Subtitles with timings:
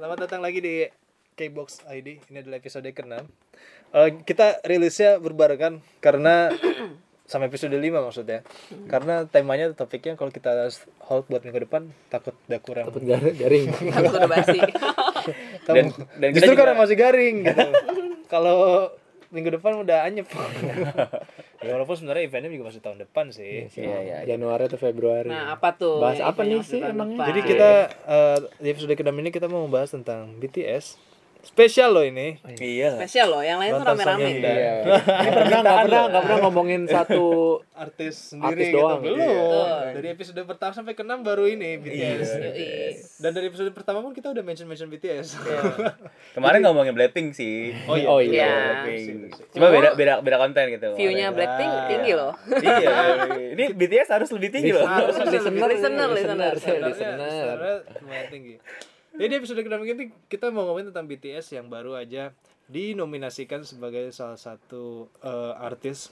[0.00, 0.88] Selamat datang lagi di
[1.36, 2.24] K-Box ID.
[2.32, 3.20] Ini adalah episode ke-6.
[3.92, 6.48] Eh, kita rilisnya berbarengan karena
[7.28, 8.40] sama episode 5 maksudnya.
[8.88, 10.72] Karena temanya topiknya kalau kita
[11.04, 12.88] hold buat minggu depan takut udah kurang.
[12.88, 13.68] Takut gar- garing.
[13.92, 14.60] Takut udah basi.
[15.68, 17.66] Dan- dan justru juga- karena masih garing gitu.
[18.32, 18.88] kalau
[19.30, 20.26] minggu depan udah anyep.
[21.64, 23.70] ya walaupun sebenarnya eventnya juga masih tahun depan sih.
[23.70, 24.16] Iya, iya.
[24.26, 25.30] Januari atau Februari.
[25.30, 26.02] Nah, apa tuh?
[26.02, 27.30] Bahas apa nih sih emangnya?
[27.30, 27.70] Jadi kita
[28.10, 31.09] eh, di episode ke ini kita mau membahas tentang BTS.
[31.42, 32.36] Spesial loh ini.
[32.52, 32.94] Iya.
[32.94, 34.28] spesial loh, yang lain tuh rame-rame.
[34.38, 34.72] Iya.
[35.40, 37.22] Pernah nggak pernah nggak pernah ngomongin satu
[37.72, 38.76] artis sendiri Artis gitu.
[38.78, 39.00] doang.
[39.00, 39.92] belum Iya.
[39.94, 42.68] dari episode pertama sampai ke enam baru ini BTS Yoi.
[43.16, 45.40] dan dari episode pertama pun kita udah mention mention BTS
[46.36, 47.72] Kemarin ngomongin Blackpink sih.
[47.84, 48.30] oh iya, Oh, Iya.
[48.30, 48.52] iya.
[48.84, 49.32] Blackpink.
[49.50, 50.88] Cuma beda beda beda konten gitu.
[50.94, 51.88] View-nya Blackpink Ah.
[51.88, 52.32] tinggi loh.
[52.52, 52.96] iya.
[53.56, 54.84] Ini BTS harus lebih tinggi loh.
[54.84, 56.52] Harus listener, Listener, listener.
[56.54, 57.28] Sebenarnya- listener.
[57.30, 58.54] sebenarnya lumayan tinggi
[59.20, 62.32] jadi episode kedua ini kita mau ngomongin tentang BTS yang baru aja
[62.66, 64.82] dinominasikan sebagai salah satu
[65.20, 66.08] eh, artis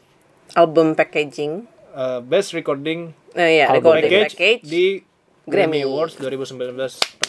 [0.53, 1.65] Album packaging.
[1.91, 4.63] eh, best recording Nah, iya, Album recording package, package.
[4.63, 4.85] di
[5.45, 5.89] Grammy Grammy.
[5.89, 6.77] Awards 2019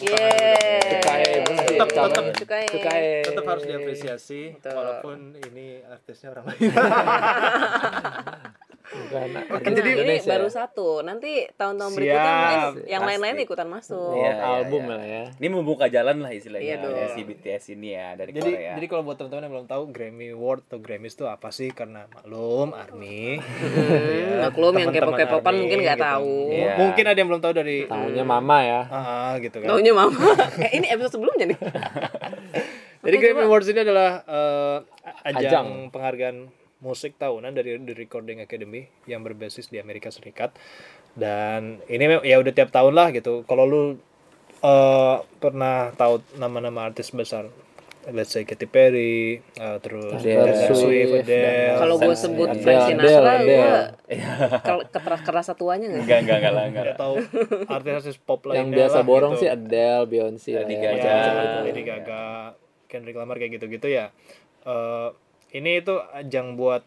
[0.02, 0.76] Yeay.
[0.82, 1.64] Cukai, bener.
[1.64, 2.24] Tetap- tetap.
[3.24, 4.76] Tetap harus diapresiasi Betul.
[4.76, 6.60] walaupun ini artisnya orang lain
[8.90, 10.26] Bukan Nah, artis ini Indonesia.
[10.28, 10.88] baru satu.
[11.00, 14.12] Nanti tahun-tahun berikutnya mungkin yang lain-lain ikutan masuk.
[14.12, 14.90] Iya, World iya, album iya.
[14.90, 15.22] lah ya.
[15.32, 16.92] Ini membuka jalan lah istilahnya Iya dong.
[16.92, 18.72] ya, si BTS ini ya dari jadi Korea.
[18.74, 22.10] jadi kalau buat teman-teman yang belum tahu Grammy Award atau Grammys itu apa sih karena
[22.10, 26.08] maklum Army Hmm, maklum yang kepo-kepopan mungkin nggak gitu.
[26.08, 26.34] tahu.
[26.50, 26.72] Iya.
[26.76, 28.80] mungkin ada yang belum tahu dari Tahunya mama ya.
[28.86, 30.18] ah gitu kan Taunya mama.
[30.60, 31.58] Eh, ini episode sebelumnya nih.
[33.04, 33.44] jadi Oke, Grammy.
[33.44, 34.76] Awards ini adalah eh,
[35.26, 35.66] ajang, Ajang.
[35.88, 36.36] penghargaan
[36.80, 40.56] musik tahunan dari The Recording Academy yang berbasis di Amerika Serikat
[41.12, 43.82] dan ini mem- ya udah tiap tahun lah gitu kalau lu
[44.58, 47.52] eh, pernah tahu nama-nama artis besar
[48.08, 52.80] let's say Katy Perry eh, terus Taylor Swift, Swift, Adele, Kalau gue sebut Adele, Frank
[52.86, 53.66] Sinatra, gue
[54.08, 54.80] Adele.
[54.90, 56.00] keras kerasa tuanya nggak?
[56.00, 56.84] enggak enggak enggak lah enggak.
[56.96, 57.10] atau
[57.68, 59.42] artis-artis pop lainnya Yang biasa borong gitu.
[59.44, 60.94] sih Adele, Beyonce, Lady ya, Gaga.
[60.96, 61.58] macam-macam itu.
[61.68, 62.24] Lady Gaga,
[62.88, 64.08] Kendrick Lamar kayak gitu-gitu ya.
[64.64, 65.08] Eh,
[65.52, 66.82] ini itu ajang buat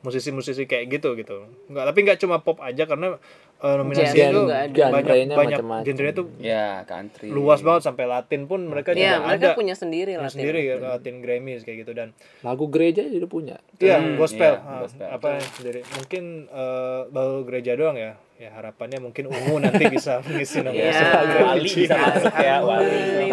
[0.00, 1.46] musisi-musisi kayak gitu gitu.
[1.66, 3.22] Enggak, tapi nggak cuma pop aja karena
[3.58, 5.86] eh, nominasi Genre itu banyak Genrenya banyak macam-macam.
[5.86, 7.30] genre tuh Ya, country.
[7.30, 10.32] luas banget sampai Latin pun mereka Iya, juga mereka ada punya sendiri punya lah.
[10.32, 12.08] sendiri ya Latin Grammys kayak gitu dan
[12.42, 13.56] Lagu gereja juga punya.
[13.78, 14.58] Iya, Hmm, gospel.
[14.58, 15.06] Ah, gospel.
[15.06, 15.86] apa sendiri.
[15.86, 18.18] Mungkin eh, baru gereja doang ya.
[18.34, 20.98] Ya harapannya mungkin ungu nanti bisa mengisi nama Iya.
[21.46, 23.30] Wali bisa masuk ya, wali.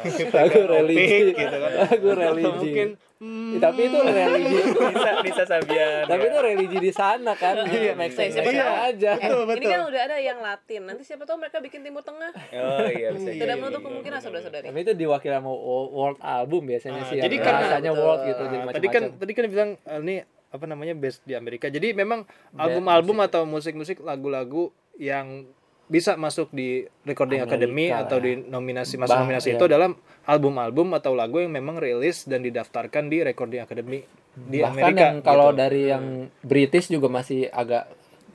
[0.00, 0.30] Alhamdulillah.
[0.30, 0.38] Iya.
[0.38, 1.18] Lagu religi.
[1.32, 1.70] gitu kan.
[1.74, 2.48] Lagu religi.
[2.54, 2.88] mungkin
[3.18, 4.58] hmm, Ya, tapi itu religi.
[4.88, 6.02] Bisa bisa Sabian.
[6.04, 6.28] tapi ya.
[6.28, 7.54] itu religi di sana kan.
[7.64, 8.32] Iya, make sense.
[8.32, 8.74] Siapa tahu.
[8.86, 9.10] aja.
[9.14, 9.70] Eh, Betul, ini betul.
[9.70, 10.80] kan udah ada yang Latin.
[10.84, 12.30] Nanti siapa tahu mereka bikin Timur Tengah.
[12.32, 13.28] Oh iya bisa.
[13.28, 14.24] Tidak iya, menutup iya, kemungkinan iya.
[14.24, 14.64] saudara-saudari.
[14.66, 17.18] Tapi itu diwakili sama wo- world album biasanya Ah, sih.
[17.18, 18.02] jadi yang karena- rasanya Betul.
[18.02, 19.18] world gitu jadi tadi kan macam-macam.
[19.18, 20.16] tadi kan bilang eh, ini
[20.48, 21.66] apa namanya best di Amerika.
[21.66, 25.44] Jadi memang album-album atau musik-musik lagu-lagu yang
[25.88, 26.68] bisa masuk di
[27.02, 29.56] recording Amerika academy atau di nominasi masuk Bah, nominasi iya.
[29.56, 29.88] itu adalah
[30.24, 34.04] album-album atau lagu yang memang rilis dan didaftarkan di recording academy
[34.38, 35.00] di Bahkan Amerika.
[35.02, 35.58] yang kalau gitu.
[35.58, 36.04] dari yang
[36.40, 37.88] British juga masih agak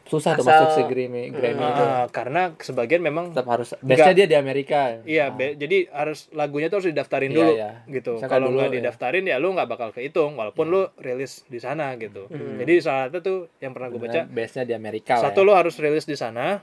[0.03, 1.83] susah tuh Asal- masuk si Grammy Grammy itu.
[1.85, 4.99] Ah, karena sebagian memang Tetap harus base-nya dia di Amerika.
[4.99, 7.71] Iya, be- jadi harus lagunya tuh harus didaftarin Iya, dulu iya.
[7.87, 8.13] gitu.
[8.19, 8.73] Kalau nggak ya.
[8.81, 12.27] didaftarin ya lu nggak bakal kehitung walaupun lu rilis di sana gitu.
[12.27, 15.45] Jadi salah satu tuh yang pernah gue baca base-nya di Amerika satu ya.
[15.45, 16.59] lu harus rilis di sana.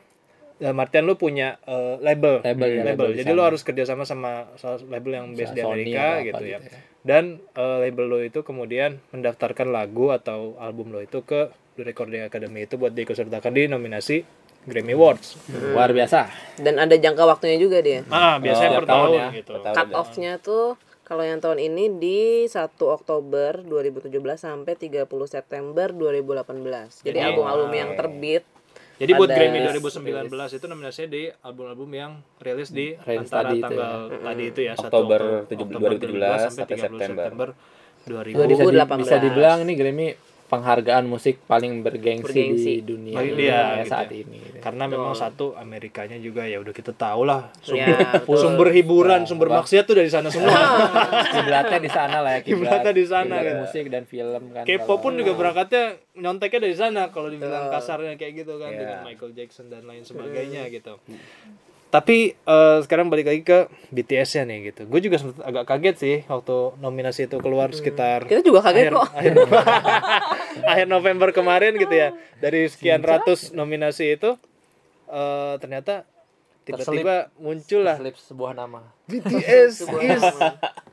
[0.61, 4.45] Dalam artian lu punya eh, label, Label, ya, label di Jadi lu harus kerjasama sama
[4.55, 6.61] satu label yang based di Amerika gitu ya.
[6.61, 6.81] gitu ya.
[7.01, 7.25] Dan
[7.57, 12.69] eh, label lu itu kemudian mendaftarkan lagu atau album lo itu ke The Recording Academy
[12.69, 14.21] itu buat diikutsertakan di nominasi
[14.61, 15.41] Grammy Awards.
[15.73, 16.29] Luar biasa.
[16.61, 18.05] Dan ada jangka waktunya juga dia.
[18.13, 19.29] Ah, biasanya per tiap tahun tahun ya.
[19.41, 19.51] gitu.
[19.57, 19.77] Per tahun.
[19.81, 20.67] Cut off-nya tuh
[21.01, 27.01] kalau yang tahun ini di 1 Oktober 2017 sampai 30 September 2018.
[27.01, 28.45] Jadi Jadi- album-album yang terbit
[29.01, 33.57] Jadi buat Grammy rilis- 2019 itu nominasinya di album-album yang rilis di Rilis antara tadi
[33.57, 37.01] itu tanggal tadi itu ya 1 Oktober Oktober 2017 sampai 30 September.
[37.01, 37.49] September
[38.01, 38.29] 2000.
[38.29, 39.01] Bisa, di- 2018.
[39.01, 40.09] bisa dibilang ini Grammy
[40.51, 42.73] penghargaan musik paling bergengsi, Bergengsi.
[42.77, 44.27] di dunia Bagi ya, gitu saat ya.
[44.27, 44.39] ini.
[44.59, 48.35] Karena memang satu Amerikanya juga ya udah kita tahu lah sumber, Ya, betul.
[48.43, 50.51] sumber hiburan, sumber maksiat tuh dari sana semua.
[51.39, 52.41] Kiblatnya di sana lah ya.
[52.43, 53.61] Kiblatnya di sana, kiblat gitu.
[53.63, 54.65] musik dan film kan.
[54.67, 58.79] K-pop pun juga berangkatnya nyonteknya dari sana kalau dibilang kasarnya kayak gitu kan Iya.
[58.81, 60.99] dengan Michael Jackson dan lain sebagainya gitu.
[61.91, 64.87] Tapi eh, sekarang balik lagi ke BTS-nya nih gitu.
[64.87, 68.93] Gue juga sempet agak kaget sih waktu nominasi itu keluar sekitar Kita juga kaget akhir,
[68.95, 69.09] kok.
[69.11, 69.35] akhir,
[70.71, 72.15] akhir November kemarin gitu ya.
[72.39, 74.39] Dari sekian ratus nominasi itu
[75.11, 76.07] eh, ternyata
[76.63, 78.87] tiba-tiba muncul lah sebuah nama.
[79.11, 80.23] BTS is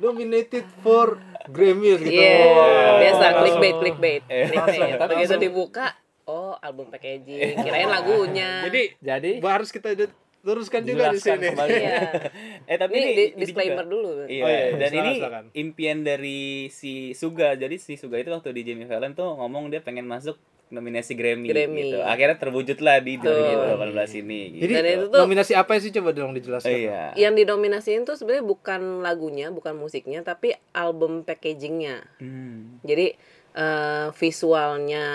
[0.02, 2.18] nominated for Grammy gitu.
[2.18, 2.98] Iya, Wah.
[2.98, 4.22] biasa clickbait, clickbait.
[4.26, 4.98] clickbait.
[4.98, 5.86] Tapi Begitu langsung- dibuka,
[6.26, 8.66] oh album packaging, kirain lagunya.
[8.66, 9.94] Jadi Jadi harus kita
[10.40, 11.48] luruskan juga di Jelaskan sini.
[11.50, 11.74] kembali.
[11.74, 11.98] iya.
[12.70, 13.92] Eh tapi Ini ini, di- ini disclaimer juga.
[13.92, 14.10] dulu.
[14.24, 14.72] Iya, Oh, iya, iya.
[14.74, 15.44] dan Silakan, ini silakan.
[15.54, 16.40] impian dari
[16.70, 17.50] si Suga.
[17.54, 20.38] Jadi si Suga itu waktu di Jimmy Fallon tuh ngomong dia pengen masuk
[20.68, 21.80] nominasi Grammy, Grammy.
[21.86, 22.00] gitu.
[22.02, 23.40] Akhirnya terwujud lah di Betul.
[23.40, 24.42] 2018 ini.
[24.50, 24.62] Gitu.
[24.62, 26.68] Jadi Dan itu tuh- nominasi apa sih coba dong dijelaskan?
[26.68, 27.04] Oh, iya.
[27.16, 32.04] Yang dinominasiin tuh sebenarnya bukan lagunya, bukan musiknya, tapi album packagingnya.
[32.18, 32.84] Hmm.
[32.84, 33.16] Jadi
[33.54, 35.08] eh, visualnya,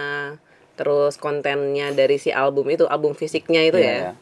[0.74, 4.12] terus kontennya dari si album itu, album fisiknya itu Iya, ya, iya.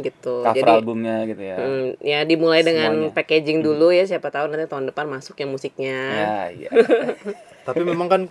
[0.00, 0.42] Gitu.
[0.46, 1.56] Cover Jadi albumnya gitu ya.
[1.58, 3.14] hmm, ya dimulai dengan Semuanya.
[3.14, 5.98] packaging dulu ya, siapa tahu nanti tahun depan masuk yang musiknya.
[6.14, 6.70] Ya, iya.
[7.68, 8.22] Tapi memang kan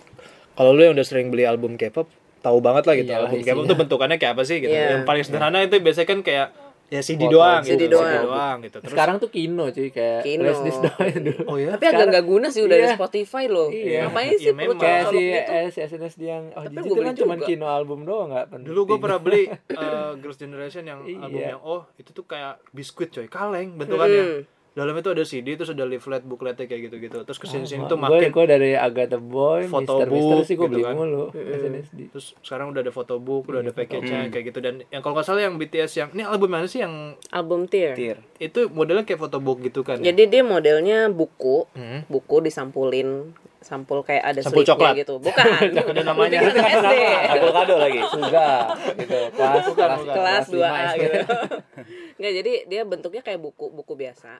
[0.58, 3.62] kalau lu yang udah sering beli album K-pop tahu banget lah gitu Iyalah album K-pop
[3.62, 3.70] isinya.
[3.70, 4.74] tuh bentukannya kayak apa sih gitu.
[4.74, 4.98] Iya.
[4.98, 6.48] Yang paling sederhana itu biasanya kan kayak
[6.88, 8.56] ya CD Foto, doang CD gitu, doang.
[8.60, 8.76] gitu.
[8.80, 10.48] Terus sekarang tuh Kino cuy kayak Kino.
[10.48, 11.42] doang dulu.
[11.44, 11.68] oh ya.
[11.74, 12.84] Tapi agak nggak guna sih udah Iya.
[12.84, 13.68] di Spotify loh.
[13.68, 14.00] Iya.
[14.02, 14.72] Ngapain Iya, sih perlu.
[14.78, 17.34] Kayak si eh, si SNSD yang oh Tapi itu beli kan cuma.
[17.38, 18.66] Kino album doang nggak penting.
[18.66, 21.18] Dulu gue pernah beli uh, Girls Generation yang Iya.
[21.22, 24.22] album yang oh itu tuh kayak biskuit coy, kaleng bentukannya.
[24.24, 24.57] Hmm.
[24.70, 27.18] Dalamnya tuh ada CD terus ada leaflet bookletnya kayak gitu-gitu.
[27.20, 30.42] Terus ke sini sini tuh gue makin gue dari Agatha Boy, Foto Mister Mister book
[30.42, 30.94] sih gue gitu beli kan.
[30.94, 32.00] mulu SNSD.
[32.08, 35.24] terus sekarang udah ada photobook, udah ada Iya, package-nya kayak gitu dan yang kalau nggak
[35.24, 36.94] salah yang BTS yang ini album mana sih yang
[37.28, 37.92] Album tier.
[37.92, 38.18] Tir.
[38.38, 40.08] itu modelnya kayak photobook gitu kan ya?
[40.08, 42.06] Jadi dia modelnya buku, Hmm.
[42.06, 44.94] buku disampulin, sampul kayak ada Sampul coklat.
[44.96, 45.18] gitu.
[45.18, 45.42] Bukan.
[45.90, 46.38] ada namanya.
[46.46, 46.94] SD.
[47.26, 48.00] Kabel kado lagi.
[48.06, 48.48] Suga
[48.94, 49.18] gitu.
[49.34, 51.02] Kelas kelas kelas 2 lima A SD.
[51.02, 51.34] gitu.
[52.18, 54.38] Enggak, jadi dia bentuknya kayak buku, buku biasa.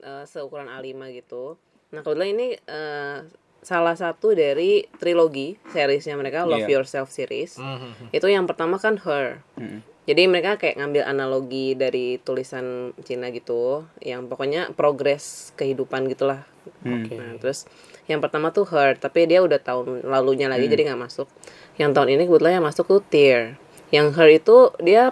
[0.00, 1.56] Eh, seukuran A5 gitu.
[1.94, 3.18] Nah, kebetulan ini eh,
[3.66, 6.78] salah satu dari trilogi seriesnya mereka Love Iya.
[6.80, 7.58] Yourself series.
[7.58, 8.14] Mhm.
[8.14, 9.42] Itu yang pertama kan Her.
[9.58, 9.82] Hmm.
[10.06, 16.46] Jadi mereka kayak ngambil analogi dari tulisan Cina gitu, yang pokoknya progres kehidupan gitulah.
[16.86, 17.10] Hmm.
[17.10, 17.66] Nah, terus
[18.06, 21.26] yang pertama tuh Her, tapi dia udah tahun lalunya lagi jadi nggak masuk.
[21.74, 23.58] Yang tahun ini kebetulan yang masuk tuh Tear.
[23.90, 25.10] Yang Her itu dia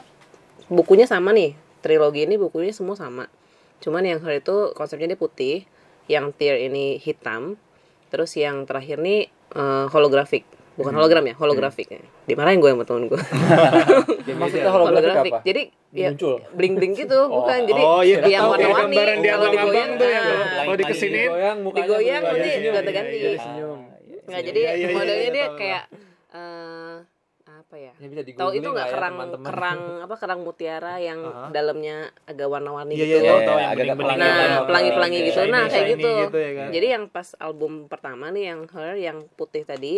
[0.70, 3.26] bukunya sama nih, trilogi ini bukunya semua sama.
[3.82, 5.56] Cuman yang Her itu konsepnya dia putih,
[6.06, 7.56] yang Tear ini hitam,
[8.12, 10.44] terus yang terakhir nih eh, holografik.
[10.74, 11.86] Bukan hologram ya, holografik.
[12.26, 13.20] Dimarahin gue sama temen gue.
[14.42, 15.46] Maksudnya holografik apa?
[15.46, 15.62] Jadi
[15.94, 16.42] ya Muncul.
[16.50, 17.62] bling bling gitu, bukan.
[17.62, 23.18] Jadi Oh, iya, yang gambaran di kalau digoyang nah, kalau Digoyang mukanya digoyang berubah nanti.
[23.22, 23.78] Jadi senyum.
[24.24, 25.84] Nggak, jadi Iya, iya, iya, modelnya iya, dia kayak
[26.34, 26.96] eh
[27.74, 27.92] apa ya?
[27.98, 29.46] Ya bisa Tahu itu nggak ya, kerang teman-teman.
[29.50, 31.50] kerang apa kerang mutiara yang Aha.
[31.50, 33.16] dalamnya agak warna-warni Iya, gitu.
[33.18, 34.14] iya, tahu tahu Iya, yang agak bening-bening.
[34.14, 34.66] Nah, pelangi-pelangi.
[34.70, 35.34] pelangi-pelangi gitu.
[35.34, 36.10] Shiny, Nah, kayak shiny gitu.
[36.22, 36.68] gitu ya kan.
[36.70, 39.94] Jadi yang pas album pertama nih yang Her yang putih tadi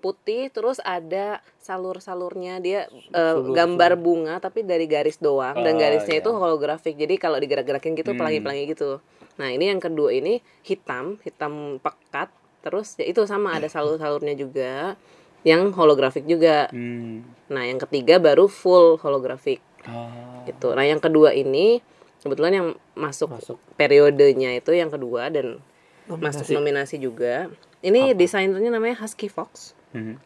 [0.00, 1.26] putih terus ada
[1.58, 6.20] salur-salurnya dia Sulur, gambar bunga tapi dari garis doang dan Oh, garisnya iya.
[6.20, 6.92] itu holografik.
[6.94, 8.18] Jadi kalau digerak-gerakin gitu Hmm.
[8.18, 9.00] pelangi-pelangi gitu.
[9.34, 12.32] Nah, ini yang kedua ini hitam, hitam pekat.
[12.60, 14.96] Terus ya itu sama ada salur-salurnya juga
[15.44, 16.66] yang holografik juga.
[16.72, 17.22] Hmm.
[17.46, 20.08] Nah, yang ketiga baru full holografik Oh.
[20.44, 20.72] gitu.
[20.72, 21.84] Nah, yang kedua ini
[22.18, 23.60] kebetulan yang masuk, Masuk.
[23.76, 25.60] periodenya itu yang kedua dan
[26.08, 26.52] masuk Nominasi.
[26.56, 27.52] nominasi juga.
[27.84, 29.76] Ini desainernya namanya Husky Fox.
[29.92, 30.16] Hmm.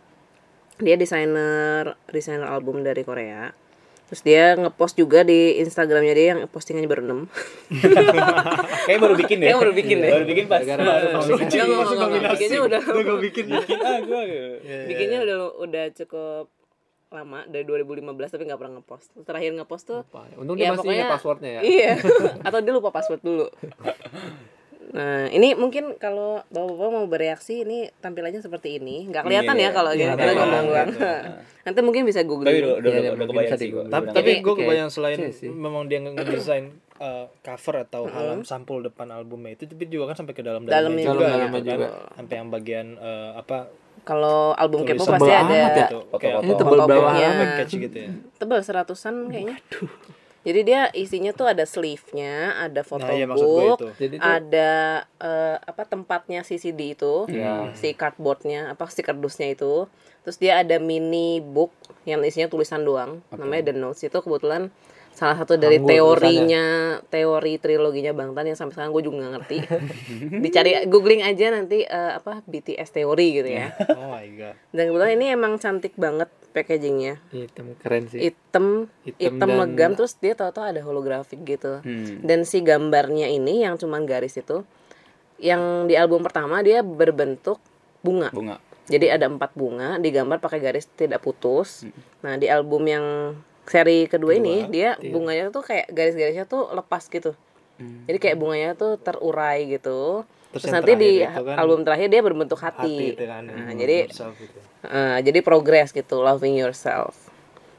[0.79, 3.51] Dia desainer desainer album dari Korea.
[4.09, 7.29] Terus dia ngepost juga di Instagramnya dia yang postingannya baru 6
[8.89, 9.47] Kayaknya baru bikin deh.
[9.47, 10.11] Kayaknya baru bikin deh.
[10.11, 10.61] Baru bikin pas.
[10.65, 10.97] Enggak.
[12.33, 14.23] Bikinnya udah gue bikin bikin ah gua.
[14.89, 16.49] bikinnya udah udah cukup
[17.09, 19.09] lama dari 2015 tapi nggak pernah ngepost.
[19.23, 20.37] Terakhir ngepost tuh Apa ya?
[20.37, 21.61] Untung Ya, dia masih ingat pokoknya- passwordnya ya.
[21.61, 21.93] Iya.
[22.49, 23.47] Atau dia lupa password dulu.
[24.89, 29.05] Nah, ini mungkin kalau bapak-bapak mau bereaksi ini tampilannya seperti ini.
[29.05, 30.89] Nggak kelihatan Iya, ya kalau iya, kita iya, ngomong iya, doang.
[31.63, 32.57] Nanti mungkin bisa Tapi googling.
[32.57, 33.83] udah udah Iya, udah, kebayang bisa sih gua.
[33.87, 36.67] tapi tapi gue kebayang selain memang dia nge- ngedesain
[36.97, 41.05] uh, cover atau halam sampul depan albumnya itu tapi juga kan sampai ke dalam Dalamnya
[41.05, 41.77] dalamnya juga, gitu kan.
[41.77, 41.89] juga.
[42.15, 43.59] sampai yang bagian uh, apa
[44.01, 45.81] Kalau album K-pop tulisan pasti Tebel ada amat ya.
[45.85, 46.97] gitu kayak Ini tebel Foto-fotonya.
[46.97, 49.57] bawah package gitu ya tebal seratusan kayaknya.
[50.47, 54.71] Jadi dia isinya tuh ada sleeve-nya, ada nah iya photobook, itu tuh ada
[55.19, 57.75] eh, apa tempatnya si CD itu, Iya.
[57.75, 59.91] si cardboardnya, apa si kardusnya itu.
[60.23, 61.75] Terus dia ada mini book
[62.07, 64.71] yang isinya tulisan doang, namanya The Notes itu kebetulan
[65.19, 65.91] salah satu dari Nganggur
[66.23, 66.67] teorinya,
[67.05, 69.57] teori triloginya Bang Tan yang sampai sekarang gue juga nggak ngerti.
[70.45, 73.75] Dicari googling aja nanti eh, apa BTS teori gitu ya.
[73.99, 78.19] oh my god Dan kebetulan ini emang cantik banget packagingnya, hitam keren sih.
[78.25, 82.19] hitam, Hitam hitam dan- legam terus dia tahu-tahu ada holografik gitu Hmm.
[82.21, 84.63] dan si gambarnya ini yang cuman garis itu
[85.37, 87.63] yang di album pertama dia berbentuk
[88.01, 88.59] bunga Bunga.
[88.85, 91.95] jadi ada empat bunga digambar pakai garis tidak putus Hmm.
[92.21, 93.07] nah di album yang
[93.69, 97.37] seri kedua ini Kedua, dia bunganya tuh kayak garis-garisnya tuh lepas gitu.
[97.79, 100.27] Jadi kayak bunganya tuh terurai gitu.
[100.51, 103.29] Terus Terus, nanti di kan album terakhir dia berbentuk hati hati.
[103.29, 104.59] kan Nah, jadi gitu.
[104.89, 107.15] eh, jadi progress gitu, loving yourself.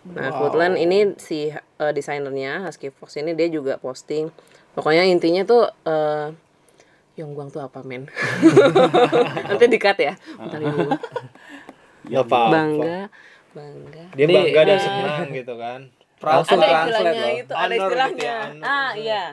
[0.05, 4.29] Nah, kebetulan ini si eh, desainernya Husky Fox ini dia juga posting.
[4.77, 6.29] Pokoknya intinya tuh eh
[7.19, 8.08] Yongguang tuh apa men?
[9.51, 10.13] Nanti dikat ya.
[10.39, 11.01] Bentar Yongguang.
[12.15, 12.53] Apa-apa.
[12.53, 13.00] Bangga,
[13.51, 14.06] bangga.
[14.13, 15.82] dia bangga dan eh, senang gitu kan
[16.20, 17.39] Langsung ada istilahnya loh.
[17.39, 18.27] itu, ada Honor gitu istilahnya.
[18.27, 19.24] ya, ah, iya.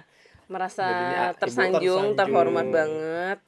[0.47, 2.07] Merasa Jadinya tersanjung, tersanjung.
[2.15, 3.39] terhormat banget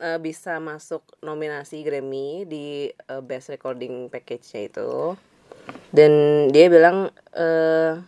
[0.00, 5.20] eh, bisa masuk nominasi Grammy di eh, Best Recording Package-nya itu.
[5.92, 6.12] Dan
[6.48, 8.00] dia bilang eh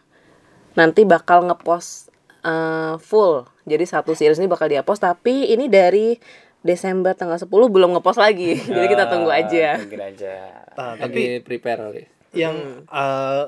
[0.73, 2.09] nanti bakal ngepost
[2.41, 3.45] eh, full.
[3.69, 6.17] Jadi satu series ini bakal dia post tapi ini dari
[6.65, 8.57] Desember tanggal 10 belum ngepost lagi.
[8.75, 9.77] Jadi kita tunggu aja.
[9.77, 10.65] Tungguin aja.
[10.75, 12.03] Nah, tapi Lagi prepare kali.
[12.33, 13.45] yang eh,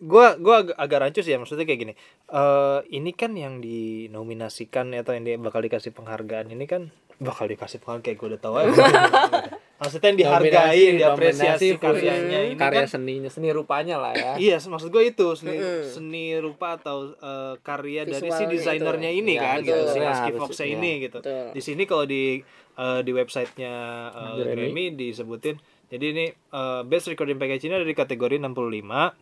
[0.00, 1.94] gua gua agak, agak rancu sih ya maksudnya kayak gini
[2.28, 7.82] eh ini kan yang dinominasikan atau yang dia bakal dikasih penghargaan ini kan bakal dikasih
[7.82, 8.70] penghargaan kayak gue udah tahu aja
[9.78, 14.32] maksudnya yang dihargai diapresiasi karyanya ini karya kan seninya, seni rupanya lah ya.
[14.34, 15.54] Iya, maksud gue itu seni,
[15.84, 19.22] seni rupa atau eh, karya dari si desainernya itu.
[19.22, 19.70] ini Ya, kan, betul.
[19.70, 20.66] gitu, si Ya, Husky harus- Fox ya.
[20.68, 21.18] ini gitu.
[21.22, 21.46] Betul.
[21.54, 22.42] Di sini kalau di
[22.74, 23.74] eh, di websitenya
[24.10, 24.50] eh, Grammy.
[24.66, 25.56] Grammy disebutin,
[25.86, 29.14] jadi ini eh, best recording package ini ada di kategori 65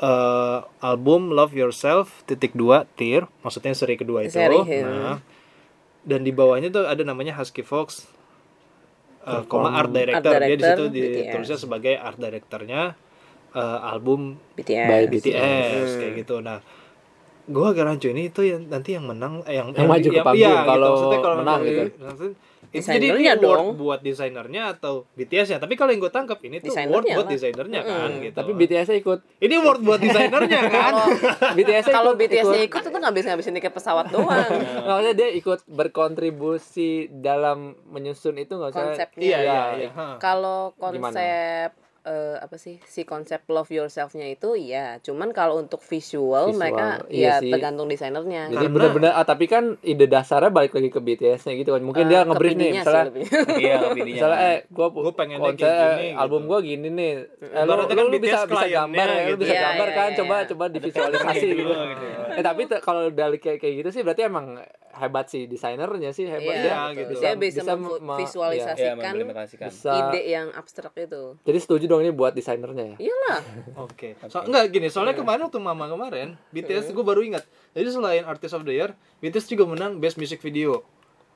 [0.00, 4.32] eh album Love Yourself titik dua tier, maksudnya seri kedua itu.
[4.32, 4.80] Seri, ya.
[4.82, 5.16] Nah,
[6.00, 8.08] dan di bawahnya tuh ada namanya Husky Fox
[9.20, 10.32] eh, koma art director.
[10.32, 12.80] Dia di situ director, ditulisnya sebagai art directornya
[13.50, 14.86] eh, album BTS.
[14.86, 16.36] By BTS kayak gitu.
[16.40, 16.58] Nah,
[17.46, 20.38] gua agak rancu ini itu yang nanti yang menang eh, yang Yang maju ke panggung
[20.38, 21.82] iya, kalau Maksudnya menang yang- gitu.
[21.98, 22.38] maksudnya-
[22.70, 23.68] itu jadi Desainernya ini award dong.
[23.76, 25.58] buat desainernya atau BTS-nya.
[25.58, 28.36] Tapi kalau yang gue tangkap ini tuh Desainernya award buat desainernya kan gitu.
[28.36, 29.18] Tapi BTS ikut.
[29.38, 30.92] ini award buat desainernya kan.
[31.58, 34.50] BTS Kalau BTS-nya ikut itu nggak bisa ngabisin tiket pesawat doang.
[34.80, 38.82] Nggak maksudnya dia ikut berkontribusi dalam menyusun itu nggak usah.
[38.86, 39.22] Konsepnya.
[39.24, 39.88] Iya, iya, Ya, iya.
[39.90, 40.06] ha.
[40.16, 41.10] Kalau Gimana?
[41.10, 41.70] konsep
[42.10, 46.86] eh, apa sih si konsep love yourself-nya itu iya, cuman kalau untuk visual, Visual, mereka
[47.06, 47.48] iya ya sih.
[47.48, 48.50] tergantung desainernya.
[48.50, 51.80] Jadi Karena- benar-benar ah, tapi kan ide dasarnya balik lagi ke BTS-nya gitu kan.
[51.80, 53.04] Mungkin Eh, dia nge-brief nih misalnya.
[53.62, 56.50] Iya, misalnya eh gua Gua pengennya konser, kayak gini, eh, album gitu.
[56.50, 57.12] gua gini nih.
[57.40, 59.38] Eh, lu, lu, kan lu bisa BTS bisa kliennya gambar ya, lu gitu.
[59.38, 61.84] bisa Iya, gambar iya, kan iya, coba coba divisualisasi dulu gitu.
[61.86, 62.06] gitu.
[62.30, 64.58] Eh tapi kalau dari kayak kayak gitu sih berarti emang
[65.00, 67.12] hebat sih desainernya sih hebat Iya, dia gitu.
[67.16, 69.66] Dia bisa, me- memvisualisasikan Iya, mengimplementasikan.
[69.66, 71.40] bisa ide yang abstrak itu.
[71.40, 73.40] jadi setuju dong ini buat desainernya ya Iyalah.
[73.86, 74.20] Oke.
[74.26, 77.42] So, enggak gini, soalnya kemarin waktu Mama kemarin, BTS gue baru ingat.
[77.72, 80.84] Jadi selain Artist of the Year, BTS juga menang Best Music Video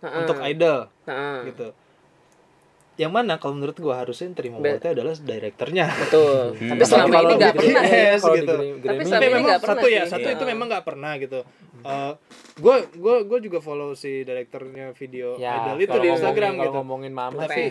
[0.01, 1.39] untuk Idol Heeh.
[1.49, 1.73] gitu.
[2.95, 5.85] Yang mana kalau menurut gua harusnya yang terima awardnya adalah directornya.
[5.91, 6.37] Betul.
[6.55, 7.83] Tapi Tapi selama ini nggak pernah.
[7.83, 8.55] iya, Yes, gitu.
[8.55, 10.11] Grammy- Tapi selama ini nggak pernah satu ya, sih.
[10.11, 10.35] satu Iya.
[10.35, 11.41] itu memang nggak pernah gitu.
[11.77, 12.13] Eh,
[12.57, 16.65] gua gua gua juga follow si direkturnya video ya Idol itu di ngomongin- Instagram kalau
[16.65, 16.79] gitu.
[16.79, 17.63] ngomongin mama Tapi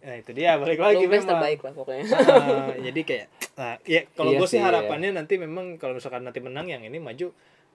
[0.00, 1.30] nah itu dia balik lagi best memang.
[1.30, 2.04] terbaik lah pokoknya.
[2.10, 6.22] Ah, jadi kayak nah ya kalau Iya gue sih sih, harapannya nanti memang kalau misalkan
[6.22, 7.30] nanti menang yang ini maju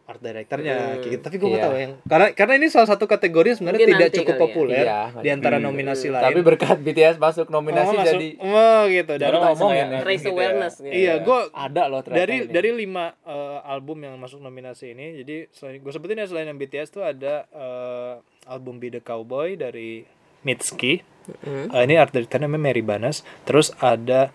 [0.05, 1.21] art directornya kayak gitu.
[1.25, 1.65] tapi gue nggak Iya.
[1.65, 4.41] tahu yang karena karena ini salah satu kategori yang sebenarnya Mungkin tidak cukup ya.
[4.41, 8.81] populer Iya, di antara nominasi lain tapi berkat BTS masuk nominasi oh, masuk, jadi oh
[8.85, 9.85] gitu dan Sengaja ya.
[10.05, 10.33] Raise gitu ya.
[10.37, 10.93] awareness gitu.
[10.93, 12.53] iya gue ada loh ternyata dari ini.
[12.53, 16.57] dari lima eh, album yang masuk nominasi ini jadi selain gue sebutin ya selain yang
[16.57, 18.13] BTS tuh ada eh,
[18.45, 20.05] album Be the Cowboy dari
[20.41, 24.29] Mitski Eh, ini art directornya namanya Mary Banas terus ada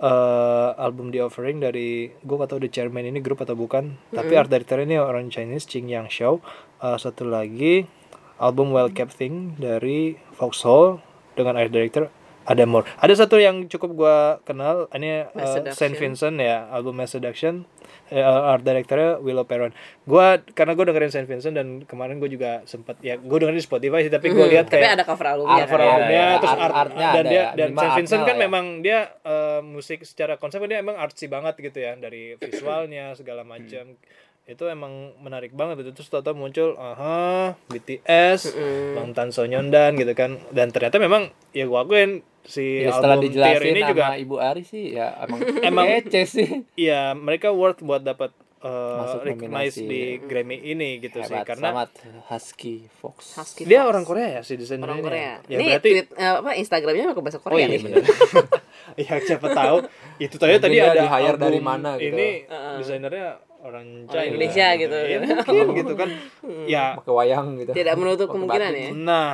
[0.00, 4.36] eh, album The Offering dari gue gak tau The Chairman ini grup atau bukan tapi
[4.36, 6.34] art directornya ini orang Chinese Ching Yang Xiao
[6.76, 7.88] Eh, satu lagi
[8.36, 11.00] album Well Kept Thing dari Foxhole
[11.32, 12.12] dengan art director
[12.44, 15.72] ada more ada satu yang cukup gua kenal ini Seduction.
[15.72, 17.64] Saint Vincent ya album Mass Seduction
[18.06, 19.74] Eh, art directornya Willow Perron
[20.06, 23.66] gua karena gue dengerin Saint Vincent dan kemarin gue juga sempat ya gue dengerin di
[23.66, 25.88] Spotify sih tapi gue lihat Tapi kayak ada cover albumnya cover kan.
[25.90, 26.38] albumnya iya.
[26.38, 27.46] terus Art- art, artnya dan ada dia ya.
[27.58, 28.42] dan Saint Vincent kan ya.
[28.46, 33.42] memang dia eh, musik secara konsepnya dia emang artsy banget gitu ya dari visualnya segala
[33.42, 33.98] macam
[34.46, 38.54] itu emang menarik banget itu terus tau muncul aha BTS
[38.94, 43.26] Bang Tan Sonyondan gitu kan dan ternyata memang ya gua akuin si Ya, setelah album
[43.26, 46.48] Tear dijelasin ini sama juga Ibu Ari sih ya emang Emang- kece sih
[46.78, 48.30] ya mereka worth buat dapat
[48.62, 51.90] uh, Masuk recognize di Grammy ini gitu sih hebat karena selamat
[52.30, 53.90] Husky Fox Husky dia Fox.
[53.90, 55.34] orang Korea ya si desainernya orang ini Korea.
[55.42, 57.80] ya ini berarti tweet eh, apa Instagramnya pakai bahasa Korea Oh iya nih.
[57.82, 58.04] benar.
[59.02, 59.76] ya siapa tahu
[60.22, 62.14] itu tadi tadi ada di-hire album dari mana gitu.
[62.14, 62.28] Ini
[62.78, 63.28] desainernya
[63.66, 64.24] orang China.
[64.24, 64.96] Indonesia gitu.
[64.96, 66.08] Ya, mungkin gitu kan.
[66.64, 66.84] Ya.
[66.96, 68.88] pakai wayang gitu Tidak menutup kemungkinan ya.
[68.92, 69.30] Nah,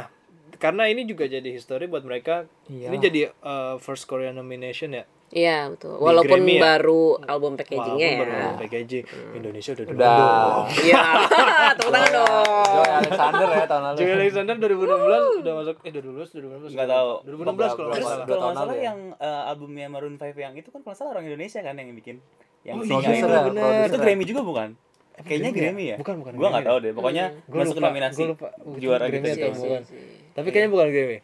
[0.56, 2.48] karena ini juga jadi history buat mereka.
[2.66, 2.88] Iya.
[2.88, 5.04] Ini jadi uh, first Korean nomination ya.
[5.32, 5.96] Iya betul.
[5.96, 6.76] Walaupun Grammy ya?
[6.76, 8.36] baru album packagingnya Walaupun ya.
[8.36, 10.64] baru packaging Indonesia udah dong.
[10.76, 11.02] Iya.
[11.80, 12.88] Tepuk tangan Joy dong.
[13.00, 13.96] Alexander ya tahun lalu.
[13.96, 16.36] Joey Alexander 2016 udah masuk eh 2012
[16.68, 17.10] 2016 Nggak tahu.
[17.24, 18.04] 2016 kalau Belum, nggak Terus belum.
[18.04, 18.26] salah.
[18.28, 18.84] Dua kalau salah lalu ya?
[18.84, 22.16] yang eh, albumnya Maroon 5 yang itu kan kalau salah orang Indonesia kan yang bikin.
[22.62, 23.26] Yang Oh, singa iya, itu.
[23.26, 23.42] bener.
[23.42, 23.86] produser.
[23.86, 24.68] Itu Grammy juga bukan?
[25.14, 25.62] Kayaknya Grammy ya?
[25.62, 25.96] Grammy ya?
[25.98, 26.92] Bukan, bukan Gua nggak tahu deh.
[26.92, 28.16] Pokoknya Gua masuk lupa, nominasi.
[28.16, 28.46] gua lupa.
[28.76, 29.34] Juara Grammy gitu.
[29.34, 29.82] atau Iya, bukan.
[29.82, 30.30] iya, iya.
[30.32, 31.18] Tapi kayaknya bukan Grammy.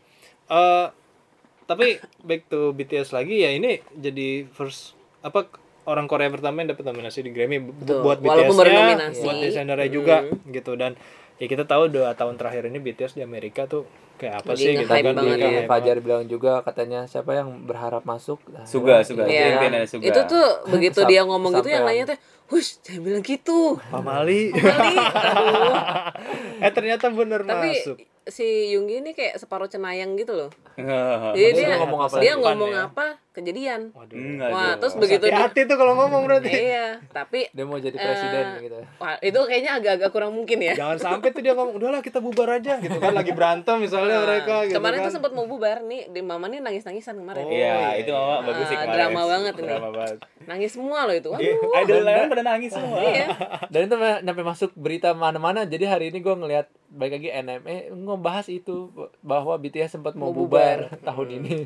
[0.48, 0.86] Eh
[1.64, 1.86] tapi
[2.22, 5.52] back to BTS lagi ya ini jadi first apa
[5.84, 8.00] orang Korea pertama yang dapat nominasi di Grammy Betul.
[8.00, 9.20] buat Walaupun BTS baru nya nominasi.
[9.20, 10.16] buat desainernya juga
[10.48, 10.96] gitu dan
[11.36, 13.84] ya kita tahu dua tahun terakhir ini BTS di Amerika tuh
[14.18, 15.62] kayak apa Lagi sih gitu kan banget ya.
[15.64, 19.22] Fajar bilang juga katanya siapa yang berharap masuk Nah, Suga, Suga.
[19.22, 19.46] Itu Iya.
[19.54, 20.04] impian dari Suga.
[20.04, 24.50] Itu tuh begitu dia ngomong gitu yang lainnya teh, "Hush, jangan bilang gitu." Pamali.
[25.30, 25.74] Aduh.
[26.58, 27.96] eh ternyata bener Tapi masuk
[28.28, 30.50] si Yunggi ini kayak separuh cenayang gitu loh.
[30.78, 30.86] Jadi
[31.34, 32.16] Maksudnya dia ngomong apa?
[32.18, 32.82] dia ngomong ya.
[32.86, 33.80] apa kejadian.
[33.90, 34.14] Waduh.
[34.14, 37.94] Enggak Wah, terus begitu dia, hati tuh kalau ngomong berarti iya, tapi dia mau jadi
[37.94, 40.74] presiden eh, gitu Wah, itu kayaknya agak-agak kurang mungkin ya.
[40.74, 44.24] jangan sampai tuh dia ngomong udahlah kita bubar aja gitu kan lagi berantem misalnya Nah,
[44.24, 45.06] mereka gitu kemarin kan.
[45.06, 47.40] tuh sempat mau bubar nih, di mama nih nangis-nangisan kemarin.
[47.40, 48.96] Oh, Iya, itu mama bagus sih Ah, kemarin.
[48.98, 49.68] drama banget ini.
[49.68, 50.18] Drama banget.
[50.44, 51.30] Nangis semua loh itu.
[51.32, 51.78] Iya, Waduh.
[51.80, 52.98] Idol lain pada nangis semua.
[53.00, 53.26] Iya.
[53.68, 58.46] dan itu sampai masuk berita mana-mana jadi hari ini gue ngelihat baik lagi NME ngebahas
[58.48, 58.88] itu
[59.20, 60.98] bahwa BTS sempat mau, Mau bubar, bubar.
[61.08, 61.56] tahun ini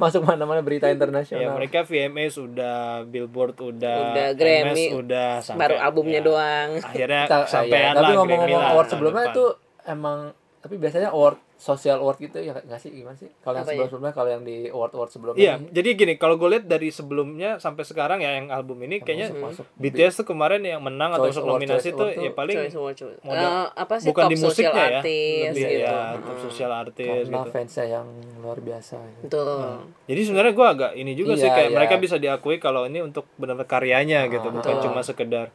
[0.00, 5.60] masuk mana-mana berita Ya internasional mereka VMA sudah, Billboard udah, Udah, Grammy, MS udah sampai
[5.60, 6.68] Baru albumnya ya, doang.
[6.80, 9.36] Akhirnya sampean iya, tapi ngomong-ngomong award sebelumnya depan.
[9.36, 9.44] itu
[9.84, 10.18] emang
[10.60, 13.72] tapi biasanya award social award gitu ya nggak sih gimana sih kalau yang Apanya?
[13.74, 16.64] sebelum sebelumnya kalau yang di award award sebelumnya Iya, nih, jadi gini, kalau gue lihat
[16.66, 19.66] dari sebelumnya sampai sekarang ya yang album ini kayaknya masuk- masuk.
[19.74, 22.76] BTS tuh kemarin yang menang atau Choice masuk Award, nominasi tuh tuh ya paling Choice
[22.76, 23.20] Award, choice.
[23.22, 25.80] model- Eh, apa sih bukan top di musiknya ya, lebih gitu.
[25.80, 26.40] ya top Heeh.
[26.42, 27.50] social artist karena gitu.
[27.50, 28.06] fansnya yang
[28.38, 29.22] luar biasa gitu.
[29.26, 29.60] Betul.
[30.06, 31.76] Jadi sebenarnya gue agak ini juga sih Iya, kayak iya.
[31.76, 34.84] mereka bisa diakui kalau ini untuk benar-benar karyanya gitu, bukan betul.
[34.86, 35.48] cuma sekedar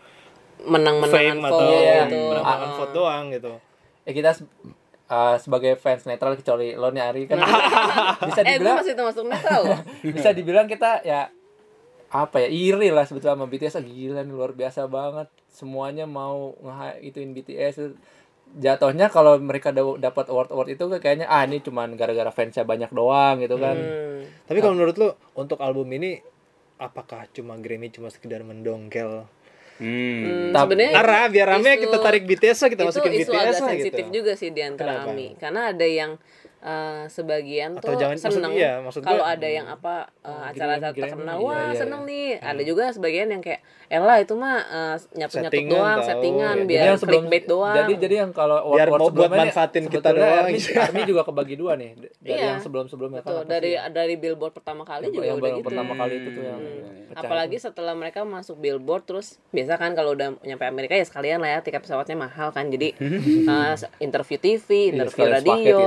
[0.58, 2.18] Menang-menangan fame atau vote Iya, gitu.
[2.26, 3.54] menang-menangan vote doang gitu.
[4.02, 4.32] ya kita
[5.08, 7.40] uh, sebagai fans netral kecuali lo nih Ari kan
[8.28, 9.62] bisa Eh, dibilang masih termasuk netral
[10.16, 11.30] bisa dibilang kita ya
[12.08, 16.54] apa ya iri lah sebetulnya sama BTS ah, gila nih luar biasa banget semuanya mau
[16.56, 17.92] nge ituin BTS
[18.56, 22.90] jatuhnya kalau mereka da- dapat award award itu kayaknya ah ini cuman gara-gara fansnya banyak
[22.90, 24.24] doang gitu kan Hmm.
[24.46, 26.22] Tapi kalau menurut lu untuk album ini
[26.78, 29.26] apakah cuma Grammy cuma sekedar mendongkel?
[29.76, 29.92] Hmm.
[30.24, 33.20] Hmm, Tapi- sebenarnya Karena biar rame isu- kita tarik BTS lah, kita itu masukin isu
[33.26, 34.16] BTS agak lah sensitif gitu.
[34.16, 35.12] juga sih di antara Kenapa?
[35.12, 36.12] AMI karena ada yang
[36.58, 40.28] eh, sebagian Atau tuh jangan- maksud- seneng iya, maksud kalau gue- ada yang apa eh,
[40.28, 42.10] Oh, acara-acara terkenal wah iya, iya, seneng iya.
[42.10, 46.56] nih ada juga sebagian yang kayak Ella itu mah eh, nyatu-nyatu Settingan doang tau, settingan
[46.56, 46.66] ya.
[46.66, 49.40] biar Jadi yang sebelum- clickbait doang Jadi jadi yang kalau award Biar mau buat nih,
[49.44, 50.34] manfaatin kita doang.
[50.42, 52.46] Army, Army juga kebagi dua nih dari Iya.
[52.48, 53.92] yang sebelum sebelumnya Betul, apa dari sih?
[53.92, 56.62] dari billboard pertama kali yang, juga yang udah gitu pertama kali itu tuh yang
[57.06, 57.22] Hmm.
[57.22, 61.50] apalagi setelah mereka masuk billboard terus biasa kan kalau udah nyampe Amerika ya sekalian lah
[61.50, 62.92] ya tiket pesawatnya mahal kan jadi
[63.52, 65.78] eh, interview TV Iya, interview radio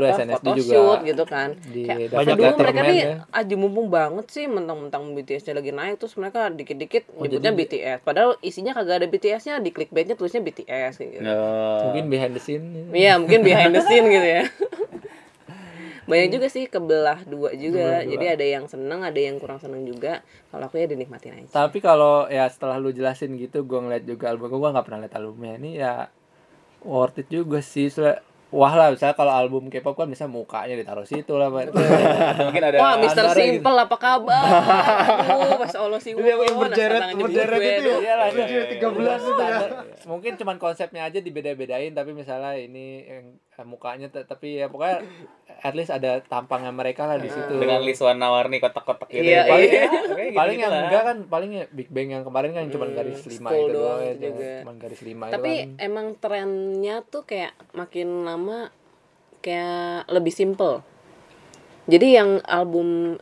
[0.00, 3.00] Ya, dulu apa, SNSD juga photoshoot gitu kan di kayak David aduh mereka Letterman nih
[3.00, 3.14] ya.
[3.30, 7.98] aji mumpung banget sih mentang-mentang BTS-nya lagi naik terus mereka dikit-dikit Oh, nyebutnya jadi- BTS
[8.00, 11.86] padahal isinya kagak ada BTS-nya di clickbaitnya tulisnya BTS gitu Oh.
[11.86, 14.42] mungkin behind the scene Iya mungkin behind the scene gitu ya.
[16.02, 17.78] Banyak juga sih kebelah dua juga.
[17.78, 18.10] Kebelah dua.
[18.10, 20.26] Jadi ada yang seneng, ada yang kurang seneng juga.
[20.50, 21.46] Kalau aku ya dinikmatin aja.
[21.54, 25.14] Tapi kalau ya setelah lu jelasin gitu, gue ngeliat juga album gue nggak pernah liat
[25.14, 26.10] albumnya ini ya
[26.82, 27.86] worth it juga sih.
[27.86, 31.70] Soalnya, wah lah, misalnya kalau album K-pop kan bisa mukanya ditaruh situ lah, Pak.
[32.50, 33.38] Mungkin ada Wah, Mister gitu.
[33.38, 34.42] Simple apa kabar?
[35.24, 36.12] Aduh, Masya Allah sih.
[36.18, 37.98] Yang berderet- berderet itu ya?
[38.02, 39.58] Iya lah, iya, tiga belas itu ya.
[40.10, 43.24] Mungkin cuman konsepnya aja dibeda-bedain, tapi misalnya ini yang
[43.62, 45.04] mukanya te- tapi ya pokoknya
[45.58, 47.54] at least ada tampangnya mereka lah di situ.
[47.54, 49.20] dengan list warna-warni kotak-kotak gitu.
[49.22, 49.82] Iya, paling iya.
[49.82, 50.82] Kayak paling gitu-gitu yang lah.
[50.84, 53.72] enggak kan paling ya Big Bang yang kemarin kan cuma Hmm, garis lima itu doang
[53.72, 54.48] doang itu ya, juga.
[54.60, 55.70] cuma garis lima Tapi itu kan.
[55.80, 58.58] emang trennya tuh kayak makin lama
[59.38, 60.84] kayak lebih simple.
[61.86, 63.16] Jadi yang album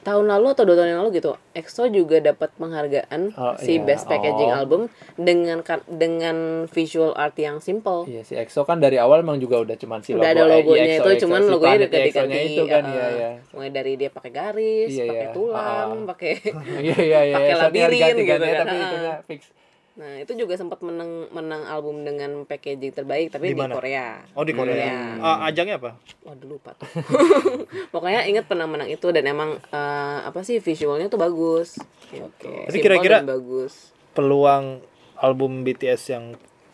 [0.00, 3.84] tahun lalu atau dua tahun yang lalu gitu, EXO juga dapat penghargaan Oh, si iya.
[3.84, 4.56] best packaging Oh.
[4.56, 4.80] album
[5.16, 8.04] dengan ka- dengan visual art yang simple.
[8.04, 10.48] Iya si EXO kan dari awal emang juga udah cuman si logo udah ada eh,
[10.50, 13.30] logonya EXO, itu EXO, cuman si logonya udah EXO-nya diganti itu kan uh, iya iya
[13.50, 15.32] mulai dari dia pakai garis Iya, pakai iya.
[15.32, 16.06] tulang Ah.
[16.06, 16.32] pakai
[16.86, 18.38] iya iya iya Pakai labirin gitu kan.
[18.56, 19.40] tapi itunya fix
[19.98, 23.66] nah itu juga sempat menang menang album dengan packaging terbaik tapi Di di?
[23.68, 24.78] Korea Oh di Korea.
[24.78, 25.18] Iya.
[25.18, 25.98] Ah, ajangnya apa?
[26.22, 26.86] waduh lupa tuh
[27.92, 32.46] pokoknya inget pernah menang itu dan emang eh, apa sih visualnya tuh bagus Oke.
[32.64, 34.80] Tapi Simple kira-kira- bagus Peluang
[35.16, 36.24] album BTS yang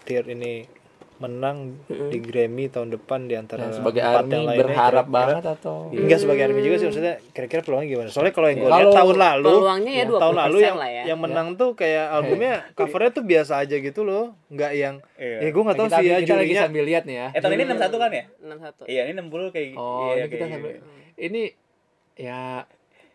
[0.03, 0.69] tier ini
[1.17, 5.15] menang di Grammy tahun depan di antara Ya, sebagai empat army yang lainnya, berharap kira-kira-
[5.31, 8.09] banget atau Enggak sebagai army juga sih maksudnya kira-kira peluangnya gimana?
[8.09, 11.03] Soalnya kalau yang gue lihat tahun lalu peluangnya ya 20% tahun lalu yang lah ya.
[11.05, 15.39] yang menang tuh kayak albumnya covernya tuh biasa aja gitu loh, nggak yang Iya.
[15.41, 17.27] eh gue nggak tahu sih ya kita lagi sambil lihat nih ya.
[17.31, 18.25] Eh tahun ini 61 kan ya?
[18.37, 20.87] 61 Iya, ini 60 kayak Oh, iya, ini kita kayak sambil gitu.
[21.17, 21.43] ini
[22.17, 22.67] ya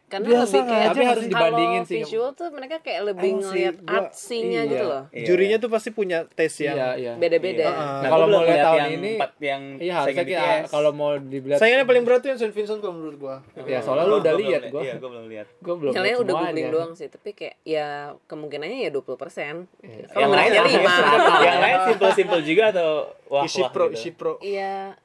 [0.10, 2.02] karena Biasa lebih kayak tapi harus dibandingin sih.
[2.02, 4.62] visual tuh mereka kayak lebih Emang ngeliat artsy-nya iya.
[4.68, 5.26] gitu loh Iya.
[5.26, 7.14] jurinya tuh pasti punya taste yang iya iya.
[7.14, 7.86] beda-beda Iya.
[8.00, 11.58] Nah, Kalau mau lihat tahun yang ini, empat yang Iya harusnya kita kalau mau dilihat
[11.58, 13.36] Saingannya paling berat tuh yang Saint Vincent kalau menurut gua.
[13.64, 14.82] ya soalnya lu udah gua belum lihat gua.
[14.82, 15.48] Iya, gua belum lihat.
[15.60, 17.88] Gua belum Kalian lihat udah googling doang sih, tapi kayak ya
[18.26, 19.70] kemungkinannya ya 20%.
[19.80, 20.06] Iya.
[20.10, 20.90] Kalau menangnya lain- 5.
[21.48, 22.90] yang lain simple-simple juga atau
[23.28, 24.34] wah Isi pro, isi pro.
[24.40, 24.98] Iya.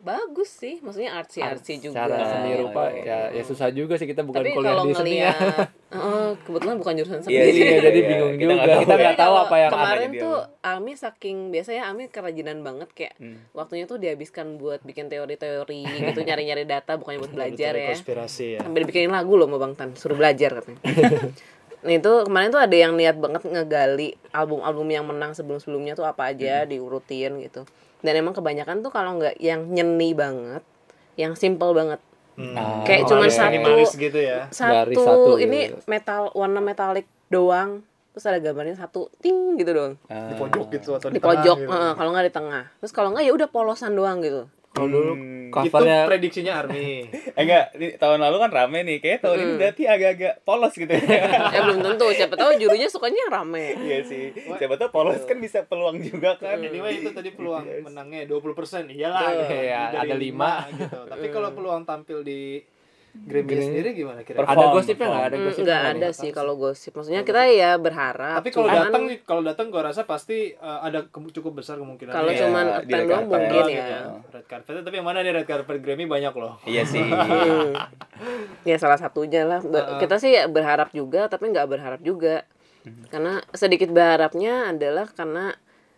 [0.00, 2.08] Bagus sih, maksudnya artsy-artsy juga.
[2.08, 3.28] Secara seni Oh, rupa iya.
[3.28, 5.32] ya ya susah juga sih kita bukan Tapi kuliah kalau di seni ya.
[5.90, 7.32] Heeh, kebetulan bukan jurusan seni.
[7.32, 8.72] Iya, Iya, iya, jadi bingung Kita juga.
[8.80, 9.00] Kita ya.
[9.02, 10.22] nggak tahu apa yang kemarin dia.
[10.22, 13.44] tuh Ami saking biasanya Ami kerajinan banget kayak Hmm.
[13.52, 17.92] waktunya tuh dihabiskan buat bikin teori-teori gitu nyari-nyari data bukannya buat belajar ya.
[17.92, 18.60] Konspirasi ya.
[18.60, 20.80] Sampai dibikinin lagu loh sama Bang Tan, suruh belajar katanya.
[21.80, 26.28] Nah itu kemarin tuh ada yang niat banget ngegali album-album yang menang sebelum-sebelumnya tuh apa
[26.28, 27.64] aja diurutin gitu.
[28.00, 30.64] Dan emang kebanyakan tuh kalau nggak yang nyeni banget,
[31.20, 32.00] yang simple banget.
[32.40, 32.56] Hmm.
[32.56, 33.36] Ah, Kayak oh, cuman iya.
[33.36, 34.38] satu minimalis gitu ya.
[34.48, 35.44] Satu, satu gitu.
[35.44, 37.84] ini metal warna metalik doang.
[38.10, 39.94] Terus ada gambarnya satu ting gitu doang.
[40.08, 41.70] Di pojok gitu atau Di tengah pojok, gitu.
[41.70, 42.64] heeh, kalau nggak di tengah.
[42.82, 44.48] Terus kalau nggak ya udah polosan doang gitu.
[44.74, 45.12] Kalau dulu
[45.50, 45.66] Hmm.
[45.66, 46.88] Itu covernya prediksinya Army.
[47.38, 47.64] Eh enggak,
[47.98, 48.98] tahun lalu kan rame nih.
[49.02, 51.02] Kayak tahun ini berarti agak-agak polos gitu ya.
[51.50, 53.66] ya belum tentu, siapa tahu jurinya sukanya yang rame.
[53.80, 54.24] Iya sih.
[54.34, 56.58] Siapa tahu polos kan bisa peluang juga kan.
[56.60, 59.30] Anyway itu tadi peluang menangnya 20% iyalah.
[59.50, 60.68] Iya, Dari ada lima.
[60.74, 60.98] gitu.
[61.06, 62.60] Tapi kalau peluang tampil di
[63.12, 64.38] Grammy sendiri gimana kira?
[64.38, 66.16] Perform, ada gosipnya nggak ada Hmm, gosipnya nggak nggak ada nih?
[66.16, 66.92] sih kalau gosip.
[66.92, 68.38] Maksudnya kita ya berharap.
[68.38, 72.10] Tapi kalau cuman datang kalau datang gua rasa pasti uh, ada ke- cukup besar kemungkinan.
[72.10, 73.30] Kalau Iya, cuman di attend red doang carpet.
[73.30, 74.00] mungkin gitu ya.
[74.30, 76.54] Red carpet tapi yang mana nih red carpet Grammy banyak loh.
[76.64, 77.02] Iya sih.
[77.02, 77.74] Hmm.
[78.68, 79.60] ya salah satunya lah.
[79.96, 82.46] Kita sih ya berharap juga, tapi nggak berharap juga.
[83.08, 85.52] Karena sedikit berharapnya adalah karena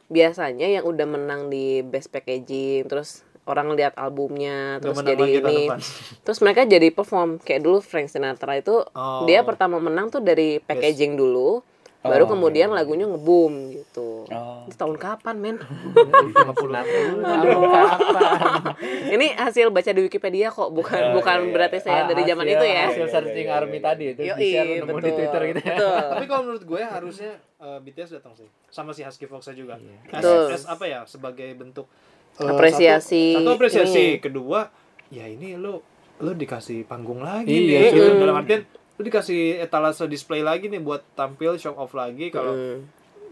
[0.08, 5.58] biasanya yang udah menang di best packaging, terus orang lihat albumnya, terus menang jadi ini,
[5.66, 5.78] depan.
[6.24, 9.24] terus mereka jadi perform kayak dulu Frank Sinatra itu Oh.
[9.24, 11.58] dia pertama menang tuh dari packaging dulu,
[12.00, 14.26] baru kemudian lagunya ngeboom gitu.
[14.26, 14.62] Oh.
[14.64, 15.56] Itu tahun kapan men?
[15.58, 17.18] 50 Tahun
[17.64, 18.62] kapan?
[19.08, 21.52] Ini hasil baca di Wikipedia kok, bukan Oh, bukan iya, iya.
[21.52, 22.82] berarti saya dari zaman Hasil- itu ya.
[22.84, 23.84] Hasil Iya, searching iya, iya, army iya.
[23.84, 25.02] tadi itu Yoi, di share nemu betul.
[25.02, 25.74] di Twitter gitu ya.
[25.74, 25.98] Betul.
[26.12, 29.74] Tapi kalau menurut gue harusnya uh, BTS datang sih, sama si Husky Fox juga.
[30.08, 30.44] As, Betul.
[30.52, 31.86] as apa ya sebagai bentuk
[32.34, 34.18] Apresiasi Satu, satu apresiasi, ini.
[34.18, 34.72] kedua
[35.08, 35.84] ya ini lo
[36.18, 37.92] lo dikasih panggung lagi Iya, nih.
[37.92, 38.18] Gitu.
[38.18, 42.54] Dalam artian lo dikasih etalase display lagi nih buat tampil show off lagi kalau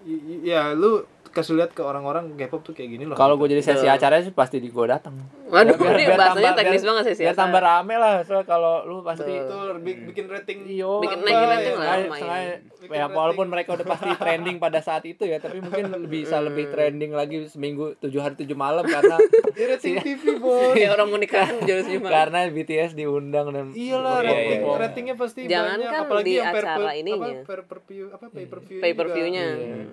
[0.02, 3.14] y- ya lu kasih lihat ke orang-orang K-pop tuh kayak gini loh.
[3.14, 3.94] Kalau gue jadi sesi Betul.
[3.94, 5.14] acaranya sih pasti di gue datang.
[5.46, 7.24] Waduh, Biar- ini biar bahasanya tambah- teknis biar- banget sih sih.
[7.32, 11.38] Tambah rame lah, soalnya kalau lu pasti itu bi- bikin rating Iyo, Bikin apa naikin
[11.40, 11.48] ya.
[11.48, 11.86] rating lah.
[11.86, 12.58] Sengaja- lumayan.
[12.80, 13.12] ya rating.
[13.12, 17.46] walaupun mereka udah pasti trending pada saat itu ya, tapi mungkin bisa lebih trending lagi
[17.46, 19.16] seminggu tujuh hari tujuh malam karena
[19.50, 20.72] Di rating TV bos.
[20.72, 24.74] Kayak orang mau nikahan jauh sih karena BTS diundang dan Iyalah Iya, rating iya.
[24.76, 27.32] ratingnya pasti Jangan banyak kan apalagi di yang acara per- ininya.
[27.32, 29.46] apa per per view apa pay per view Pay per view-nya.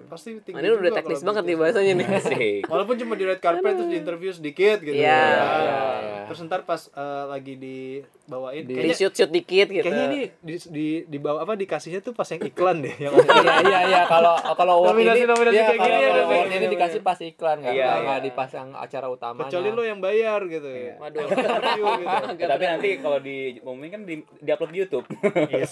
[0.07, 2.05] pasti tinggi ini udah teknis banget nih bahasanya nih.
[2.09, 2.61] Asik.
[2.71, 4.95] Walaupun cuma di red carpet terus di interview sedikit gitu.
[4.95, 5.03] Iya.
[5.03, 5.19] Ya.
[5.27, 6.21] Iya, iya.
[6.25, 9.83] Terus ntar pas eh, lagi dibawain Di- Di kayaknya shoot-shoot dikit gitu.
[9.83, 13.15] kayaknya ini di di di bawah apa dikasihnya tuh pas yang iklan deh yang
[13.47, 16.47] Iya iya iya kalau kalau award ini Nominasi-nominasi iya, kayak kalau gini ya, kalau award
[16.47, 18.03] kayak ini dikasih pas iklan kan Iya, nggak iya.
[18.03, 20.93] nggak dipasang acara utamanya kecuali lo yang bayar gitu ya.
[20.97, 21.27] Waduh.
[21.77, 22.41] Gitu.
[22.43, 25.05] Ya, tapi nanti kalau di umumnya kan di, di upload di YouTube.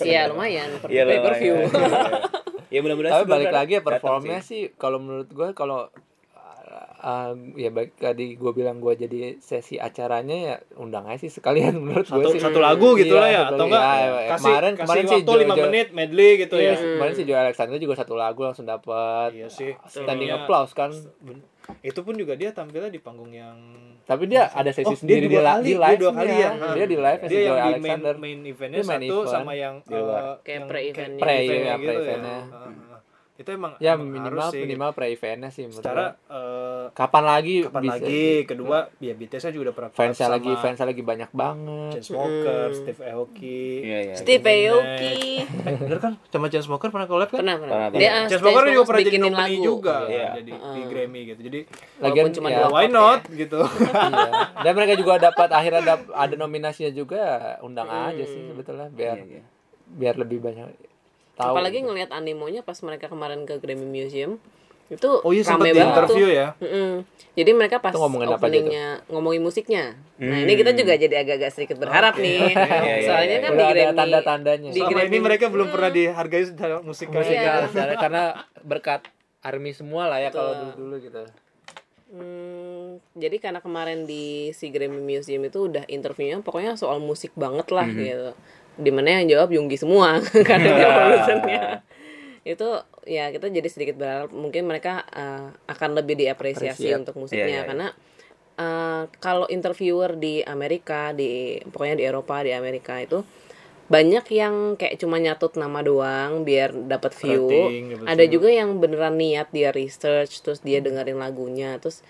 [0.01, 0.69] Iya, lumayan.
[0.79, 1.55] Per Iya pay per view.
[2.73, 4.69] Ya mudah-mudahan tapi balik lagi ya performnya sih.
[4.69, 5.89] sih kalau menurut gue kalau
[7.05, 11.77] uh, ya baik tadi gue bilang gue jadi sesi acaranya ya undang aja sih sekalian
[11.85, 14.73] menurut gue sih satu lagu gitu Iya, lah ya atau enggak Ya, ya, kasih kemarin
[14.73, 16.77] kasih kemarin sih waktu 5 Jo- menit medley gitu Iya, ya.
[16.97, 19.77] kemarin sih Joe Alexander juga satu lagu langsung dapat Iya sih.
[19.85, 20.41] standing Iya.
[20.41, 20.89] applause kan
[21.81, 23.57] Itu pun juga dia tampilnya di panggung yang
[24.03, 26.29] tapi dia ada sesi Oh, dia sendiri di, dua kali, di dia live dua kali
[26.35, 26.49] ya.
[26.71, 29.25] dia di live dia yang Joe di main Alexander main eventnya Dia satu event.
[29.27, 30.21] sama yang Di luar.
[30.21, 31.21] eh, Kayak yang pre-eventnya.
[31.21, 32.17] Pre- eventnya gitu ya.
[33.35, 37.23] Itu emang ya emang minimal harus sih, minimal pre eventnya sih menurut secara eh, kapan
[37.25, 41.01] lagi kapan bisa lagi kedua ya BTS -nya juga udah pernah fansnya lagi fansnya lagi
[41.01, 44.15] banyak banget Chainsmokers, Steve Aoki Iya, iya.
[44.15, 45.19] Steve Aoki.
[45.43, 47.75] eh bener kan sama Chainsmokers pernah collab kan Pernah, pernah.
[47.75, 48.15] Pernah, Dia pernah.
[48.15, 49.65] ah, Chainsmokers juga pernah jadi nominee lagu.
[49.65, 50.27] juga Iya.
[50.33, 51.59] jadi di Grammy gitu jadi
[51.97, 54.29] lagian Walaupun cuma ya, dua why not gitu iya.
[54.63, 57.23] dan mereka juga dapat akhirnya dap- ada nominasinya juga
[57.59, 58.31] undang aja Hmm.
[58.31, 59.43] sih sebetulnya biar Iya, iya.
[59.85, 60.94] biar lebih banyak
[61.35, 64.39] tahu Apalagi ngelihat animonya pas mereka kemarin ke Grammy Museum.
[64.85, 66.37] itu Oh iya sempat rame di banget interview tuh.
[66.37, 66.47] ya.
[66.59, 66.91] Mm-mm.
[67.33, 68.37] Jadi mereka pas Itu ngomongin tuh?
[68.37, 69.85] openingnya ngomongin musiknya.
[70.15, 72.53] Nah ini kita juga jadi agak-agak sedikit berharap nih.
[72.53, 73.41] iya, Soalnya iya.
[73.41, 74.69] kan Udah di ada Grammy tanda-tandanya.
[74.69, 77.65] di Selama Grammy ini mereka belum pernah dihargai secara musik musik Iya.
[77.65, 78.23] ya, karena
[78.61, 79.01] berkat
[79.41, 81.23] army semua lah ya kalau dulu-dulu gitu.
[82.07, 87.65] Hmm, jadi karena kemarin di si Grammy Museum itu udah interviewnya pokoknya soal musik banget
[87.67, 87.97] lah Mhm.
[87.97, 88.29] gitu.
[88.75, 91.61] Di mana yang jawab Yunggi semua karena dia produsernya.
[92.45, 92.69] Itu
[93.09, 96.99] ya kita jadi sedikit berharap mungkin mereka eh, akan lebih diapresiasi Appreciate.
[97.01, 97.67] untuk musiknya Iya, iya, iya.
[97.67, 97.87] karena
[98.55, 103.25] eh, kalau interviewer di Amerika di pokoknya di Eropa di Amerika itu
[103.85, 107.45] banyak yang kayak cuma nyatut nama doang biar dapat view.
[107.45, 112.01] Rating, dapat Ada juga yang beneran niat dia research terus dia dengerin lagunya terus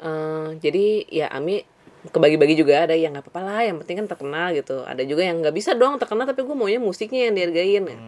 [0.00, 1.64] eh, jadi ya Ami
[2.02, 5.38] kebagi-bagi juga ada yang nggak apa-apa lah yang penting kan terkenal gitu ada juga yang
[5.38, 7.98] nggak bisa dong terkenal tapi gue maunya musiknya yang dihargain ya.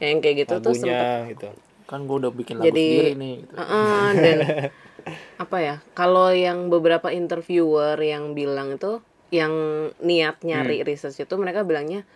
[0.00, 1.48] yang kayak gitu tuh sempet Lagunya gitu.
[1.84, 3.36] Kan gue udah bikin lagu Jadi- sendiri nih.
[3.44, 3.54] Gitu.
[3.54, 4.38] Heeh, dan
[5.44, 9.52] apa ya kalau yang beberapa interviewer yang bilang itu yang
[10.00, 10.86] niat nyari Hmm.
[10.86, 12.08] research itu mereka bilangnya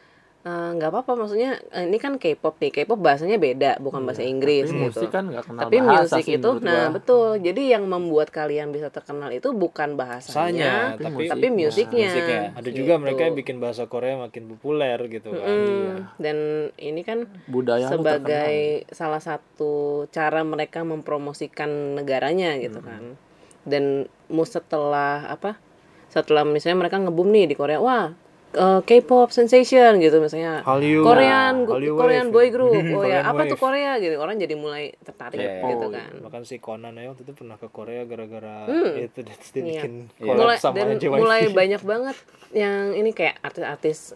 [0.48, 4.64] "Eh, nggak apa-apa maksudnya eh, ini kan K-pop nih K-pop bahasanya beda bukan bahasa Inggris
[4.64, 4.84] Tapi gitu.
[4.96, 6.94] musik kan nggak kenal tapi bahasa musik sih itu nah gua.
[6.96, 7.28] betul.
[7.38, 12.42] Jadi yang membuat kalian bisa terkenal itu bukan bahasanya Bahasanya, tapi tapi musiknya, Musiknya.
[12.54, 13.02] ada juga Gitu.
[13.04, 15.44] mereka yang bikin bahasa Korea makin populer gitu kan.
[15.44, 16.36] Mm, dan
[16.74, 18.56] ini kan budaya sebagai
[18.88, 19.74] salah satu
[20.08, 23.20] cara mereka mempromosikan negaranya gitu kan.
[23.62, 23.84] Dan
[24.26, 25.60] mu setelah apa
[26.08, 28.16] setelah misalnya mereka ngebum nih di Korea wah
[28.50, 31.02] eh, K-pop sensation gitu misalnya Hallyu.
[31.02, 32.34] Korean Hallyu Korean wave.
[32.34, 33.60] boy group oh ya apa tuh wave.
[33.60, 37.22] Korea gitu orang jadi mulai tertarik Iya, gitu Oh, kan Bahkan si Conan ya waktu
[37.22, 38.94] itu pernah ke Korea gara-gara Hmm.
[38.96, 39.82] itu dia Iya.
[39.82, 40.24] bikin Iya.
[40.24, 41.14] collab mulai sama dan JYP.
[41.14, 42.16] mulai banyak banget
[42.50, 44.12] yang ini kayak artis-artis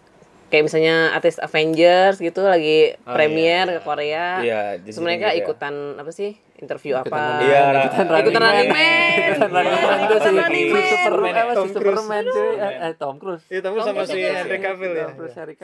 [0.52, 4.26] kayak misalnya artis Avengers gitu lagi Oh, premier iya, ke Korea.
[4.44, 6.36] Iya, terus jadi mereka ikutan apa sih?
[6.60, 7.22] Interview Ikutan apa?
[7.40, 9.16] Iya, man, ikutan ikutan running man.
[9.16, 9.98] Ikutan running man.
[10.04, 10.84] Ikutan si running si man.
[10.92, 11.74] Superman apa si Tom Cruise.
[11.80, 12.50] Superman cuy.
[12.52, 13.44] Eh, eh, Tom Cruise.
[13.48, 14.62] Iya, Tom sama Cruise si juga Henry sih.
[14.62, 15.08] Cavill ya.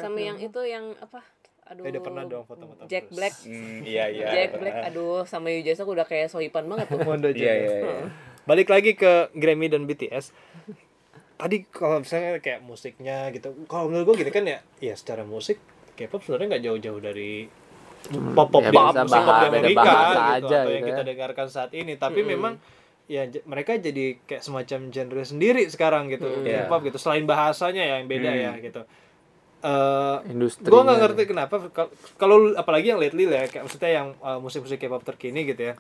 [0.01, 1.21] Sama yang itu yang apa?
[1.69, 1.85] Aduh.
[1.85, 3.05] Eh, udah pernah dong foto sama Tom Jack.
[3.13, 3.35] Black.
[3.45, 4.27] Hmm, iya iya.
[4.33, 6.99] Jack Black aduh sama Yu Jae Suk udah kayak sohipan banget tuh.
[7.05, 8.03] Mondo Iya iya iya.
[8.49, 10.33] Balik lagi ke Grammy dan BTS.
[11.39, 15.63] Tadi kalau misalnya kayak musiknya gitu, kalau menurut gue gini kan ya, ya secara musik
[15.95, 17.47] K-pop sebenarnya nggak jauh-jauh dari
[18.35, 21.01] pop pop ya bahasa- musik pop di beda Amerika gitu, aja atau yang gitu kita
[21.01, 21.07] ya.
[21.09, 21.93] dengarkan saat ini.
[21.95, 22.59] Tapi memang
[23.07, 26.67] ya mereka jadi kayak semacam genre sendiri sekarang gitu, Iya.
[26.67, 26.99] K-pop gitu.
[26.99, 28.41] Selain bahasanya ya yang beda Hmm.
[28.41, 28.83] ya gitu.
[29.59, 34.09] Eh industri gue nggak ngerti kenapa kal- kalau apalagi yang lately ya, kayak maksudnya yang
[34.21, 35.75] uh, musik-musik K-pop terkini gitu ya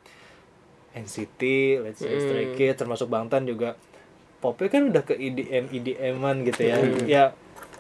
[0.90, 1.42] NCT,
[1.80, 3.78] Let's Say Stray Kids termasuk Bangtan juga
[4.38, 7.24] popnya kan udah ke EDM EDM-an gitu ya ya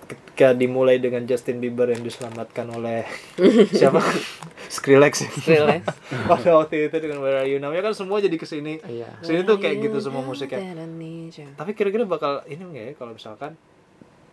[0.08, 3.04] ketika dimulai dengan Justin Bieber yang diselamatkan oleh
[3.78, 4.00] siapa
[4.68, 5.24] Skrillex.
[5.28, 5.84] Skrillex.
[6.30, 9.20] pada waktu itu dengan Where Are You Now ya kan semua jadi ke sini Iya.
[9.20, 10.60] ke sini tuh kayak gitu semua musiknya
[11.54, 13.52] tapi kira-kira bakal ini nggak ya kalau misalkan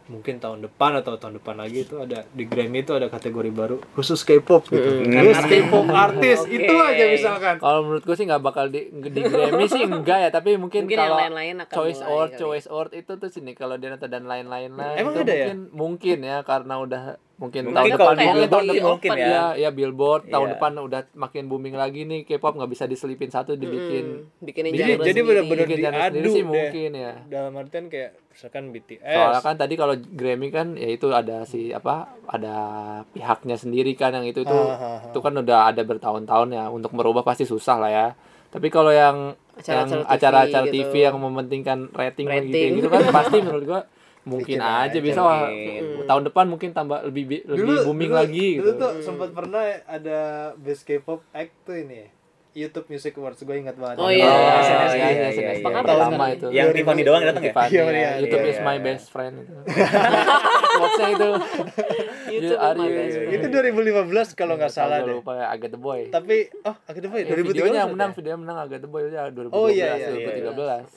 [0.05, 3.81] mungkin tahun depan atau tahun depan lagi itu ada di Grammy itu ada kategori baru
[3.97, 5.01] khusus K-pop gitu.
[5.09, 6.61] Best K-pop artis Oke.
[6.61, 7.55] itu aja misalkan.
[7.57, 10.97] Kalau menurut gue sih nggak bakal di, di Grammy sih enggak ya, tapi mungkin, Mungkin
[11.01, 12.41] kalau lain-lain akan Choice Award, kali.
[12.41, 14.93] Choice Award itu tuh sini kalau dia nonton dan lain-lain lah.
[14.93, 15.49] Emang ada ya?
[15.49, 17.03] mungkin, Mungkin ya karena udah
[17.35, 19.27] mungkin, Mungkin tahun kalau depan kayak tahun depan mungkin ya.
[19.27, 19.43] ya.
[19.57, 20.53] ya Billboard tahun Iya.
[20.53, 25.19] depan udah makin booming lagi nih K-pop nggak bisa diselipin satu dibikin Hmm, bikinin Jadi
[25.19, 26.45] benar-benar bikin diadu sih deh.
[26.45, 27.13] mungkin ya.
[27.25, 29.03] Dalam artian kayak misalkan BTS.
[29.05, 31.95] Soalnya kan tadi kalau Grammy kan ya itu ada si apa
[32.25, 32.55] ada
[33.09, 34.99] pihaknya sendiri kan yang itu tuh Ah, ah, ah.
[35.07, 38.07] itu kan udah ada bertahun-tahun ya untuk merubah pasti susah lah ya.
[38.47, 40.75] Tapi kalau yang Acara-acara yang TV acara-acara gitu.
[40.77, 42.69] TV yang mementingkan rating, Rating.
[42.77, 43.81] gitu kan pasti menurut gua
[44.25, 45.81] mungkin Bikin aja aja, bisa wah, mungkin.
[46.09, 48.81] tahun depan mungkin tambah lebih bi- lebih booming dulu, lagi Dulu gitu.
[48.81, 50.19] tuh sempat pernah ada
[50.57, 52.09] Best K-pop Act tuh ini.
[52.55, 53.99] YouTube Music Awards gue ingat banget.
[53.99, 54.23] Oh, iya.
[54.25, 55.93] Oh, iya, iya, iya, iya, iya, iya, iya.
[56.07, 56.47] lama itu.
[56.47, 57.51] Yang Tiffany doang datang ya?
[57.51, 57.91] Iya, ya.
[57.91, 58.79] iya, YouTube iya, is my iya.
[58.79, 59.53] best friend itu.
[60.79, 61.29] Quotes-nya itu.
[62.31, 63.35] YouTube Are my you- best friend.
[63.35, 63.47] Itu
[64.31, 65.19] 2015 kalau nggak salah deh.
[65.19, 66.07] lupa ya Agak the Boy.
[66.07, 68.15] Tapi oh ya Ya, 2013 videonya menang, ya?
[68.15, 70.51] videonya menang agak the boy ya 2012, Oh, iya, iya, iya.
[70.55, 70.87] 2013.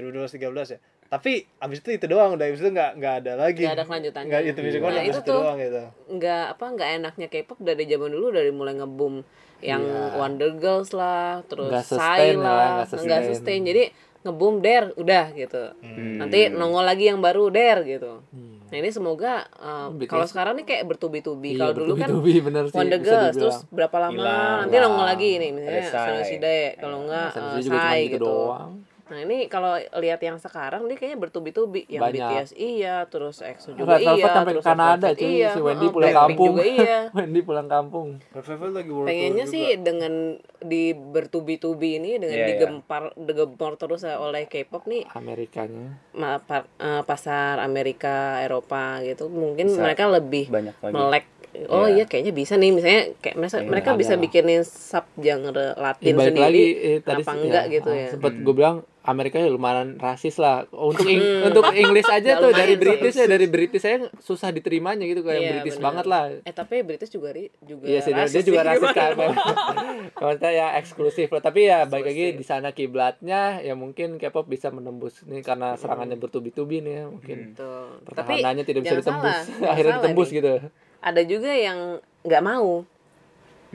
[0.00, 0.78] 2012 13 ya.
[1.06, 3.62] Tapi abis itu itu doang udah abis itu nggak nggak ada lagi.
[3.62, 4.28] Nggak ada kelanjutannya.
[4.28, 5.38] Nggak YouTube Music Nah, itu abis itu tuh.
[5.38, 5.82] doang gitu.
[6.12, 9.14] nggak apa nggak enaknya K-pop dari zaman dulu dari mulai ngeboom
[9.58, 10.14] yang Iya.
[10.14, 13.06] Wonder Girls lah terus Nggak sustain lah, lah nggak sustain.
[13.06, 13.82] nggak sustain jadi
[14.20, 16.18] ngeboom der udah gitu Hmm.
[16.18, 18.20] nanti nongol lagi yang baru der gitu
[18.66, 22.74] nah ini semoga uh, kalau sekarang nih kayak bertubi-tubi Iya, kalau dulu kan bener sih,
[22.74, 24.58] Wonder Girls terus berapa lama Hilang.
[24.60, 25.86] nanti nongol lagi nih misalnya.
[25.86, 28.70] Sonoshide kalau enggak Sensi uh, juga cuma Psy gitu gitu doang.
[29.06, 32.26] Nah ini kalau lihat yang sekarang dia kayaknya bertubi-tubi yang Banyak.
[32.42, 35.30] BTS iya, terus EXO juga Red Velvet iya, sampai ke terus Red Kanada Velvet cuy
[35.32, 36.98] iya, si Wendy pulang Blackpink kampung juga iya.
[37.16, 39.82] Wendy pulang kampung Revival lagi world Pengennya tour sih juga.
[39.84, 40.12] dengan
[40.60, 42.50] di bertubi-tubi ini dengan Iya, iya.
[42.52, 49.68] digempar digempor terus oleh K-pop nih Amerikanya ma- pa- eh, pasar Amerika, Eropa gitu mungkin
[49.68, 51.24] Bisa mereka lebih banyak lagi melek
[51.68, 51.94] oh Iya.
[51.94, 54.20] iya kayaknya bisa nih misalnya kayak mereka, Iya, mereka ada bisa lah.
[54.20, 57.96] bikinin sub genre Ya, Latin balik sendiri lagi eh, tadi sih, enggak ya, gitu ah,
[57.96, 62.50] ya sempet gue bilang Amerika ya lumayan rasis lah untuk Ing- untuk Inggris aja tuh
[62.50, 62.74] dari.
[62.74, 65.86] British ya dari British saya susah diterimanya gitu kayak Iya, British benar.
[65.86, 69.10] banget lah eh tapi British juga ri, juga Iya sih dia, juga rasis kan.
[70.18, 71.40] Maksudnya ya eksklusif lah.
[71.40, 76.16] Tapi ya balik lagi di sana kiblatnya ya mungkin K-pop bisa menembus nih karena serangannya
[76.16, 77.38] bertubi-tubi nih ya mungkin.
[77.52, 79.38] Tapi Pertahanannya tidak bisa ditembus.
[79.72, 80.52] Akhirnya ditembus gitu.
[80.98, 81.78] ada juga yang
[82.20, 82.82] nggak mau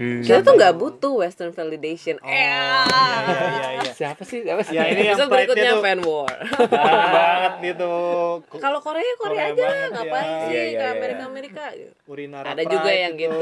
[0.02, 0.26] Hmm.
[0.26, 3.92] kita tuh nggak butuh western validation Oh, eh iya iya iya.
[3.94, 4.42] Siapa sih?
[4.42, 4.74] Siapa sih?
[4.74, 6.34] Ya ini yang berikutnya tuh fan war
[6.66, 7.94] banget gitu.
[8.66, 10.34] kalau Korea Korea Korea aja banget, ngapain ya.
[10.42, 10.92] sih Iya, iya, ke iya.
[10.92, 11.64] Amerika Amerika
[12.08, 13.30] Urinara ada juga yang itu.
[13.30, 13.42] gitu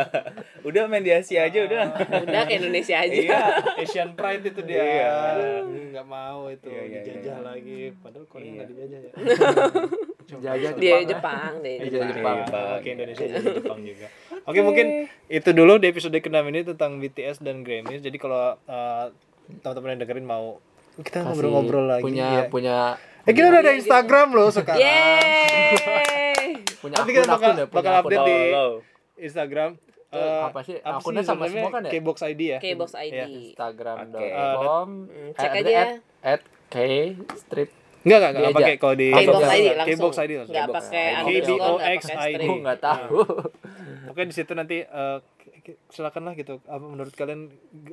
[0.68, 1.82] udah main di Asia aja udah
[2.22, 3.40] udah ke Indonesia aja iya
[3.78, 4.76] Asian pride itu dia.
[4.78, 5.12] Iya.
[5.64, 7.36] Nggak mau itu Iya, iya, dijajah iya.
[7.42, 7.80] lagi.
[7.96, 8.52] Padahal Korea Iya.
[8.54, 9.12] nggak dijajah ya.
[10.34, 12.36] Jajah dia Jepang, Jepang dia Iya, Jepang Jepang.
[12.40, 12.64] Jepang.
[12.74, 14.06] Oke Indonesia jadi Jepang juga.
[14.42, 14.86] Oke mungkin
[15.26, 18.00] itu dulu di episode ke ini tentang BTS dan Grammys.
[18.00, 19.06] Jadi kalau uh,
[19.58, 20.62] teman-teman yang dengerin mau
[20.94, 22.02] kita ngobrol-ngobrol lagi.
[22.02, 22.42] Punya ya.
[22.46, 22.76] punya
[23.22, 24.80] Eh kita udah ada Instagram loh sekarang.
[24.80, 28.38] Yeay punya Nanti kita bakal- ya, punya bakal update di.
[29.20, 29.70] Instagram.
[30.08, 30.76] Eh, Eh, apa sih?
[30.78, 31.62] Akunnya sama username-nya?
[31.62, 31.90] semua kan ya?
[31.94, 32.58] Kbox ID ya.
[32.58, 33.24] K-box ID Iya.
[33.48, 35.80] Instagram.com Hmm, cek eh, aja ya.
[35.80, 35.90] at,
[36.22, 36.76] at K
[37.34, 37.70] strip
[38.02, 40.52] Enggak enggak enggak pakai kalau di K-box K-box ID K-box langsung ID langsung.
[40.52, 41.16] nggak K-box pakai ID.
[41.22, 42.42] underscore nggak KBOX pakai ID.
[42.42, 43.16] Gue nggak tahu.
[44.02, 46.54] Pokoknya di situ nanti eh, k- k- silakan lah gitu.
[46.60, 47.40] Apa menurut kalian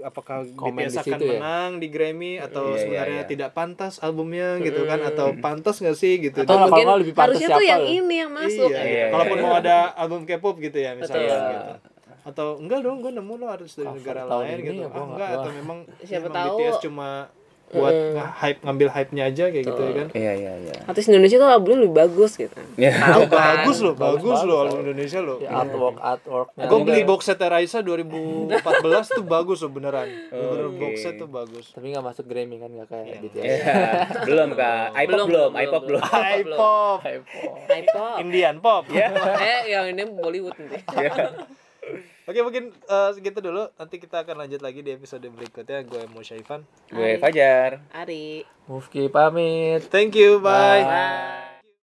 [0.01, 1.29] apakah Komen BTS akan ya.
[1.31, 3.29] menang di Grammy atau Iya, iya, sebenarnya iya.
[3.29, 6.37] tidak pantas albumnya gitu kan atau pantas nggak sih gitu.
[6.39, 7.93] atau Kalau mungkin nggak lebih pantas harusnya tuh siapa yang ya?
[7.95, 9.43] ini yang masuk iya, Iya, Kalaupun iya.
[9.43, 11.47] mau ada album K-pop gitu ya misalnya Betul.
[11.47, 11.73] gitu.
[12.21, 14.73] Atau enggak dong, gue nemu lo harus dari Cover negara lain ini gitu.
[14.75, 16.57] ya, Ah, enggak nggak- atau memang Siapa memang tahu.
[16.59, 17.09] BTS cuma
[17.71, 17.95] buat
[18.35, 20.07] hype ngambil hype-nya aja kayak gitu ya kan.
[20.11, 22.95] iya iya iya artis Indonesia tuh albumnya lebih bagus gitu Ya.
[22.95, 25.37] tahu kan Bagus loh, bagus, Bagus, loh album Indonesia loh.
[25.37, 26.65] Ya, artwork artworknya.
[26.65, 28.55] Gue beli box set Raisa 2014
[29.11, 30.07] tuh bagus loh beneran.
[30.29, 30.79] Bener Oke.
[30.79, 31.65] box set tuh bagus.
[31.69, 33.43] Tapi nggak masuk Grammy kan nggak kayak BTS.
[33.43, 33.59] Iya.
[34.23, 36.57] belum kak iPop Belum, belum belum, iPop belum belum.
[36.57, 38.83] pop, Hypop Indian pop.
[38.89, 40.79] ya eh yang ini Bollywood nanti
[42.29, 43.65] Oke mungkin eh, segitu dulu.
[43.73, 45.81] Nanti kita akan lanjut lagi di episode berikutnya.
[45.81, 46.61] Gue Mo Syaifan.
[46.93, 49.89] gue Fajar Ari Mufki pamit.
[49.89, 50.85] Thank you, bye.
[50.85, 51.48] bye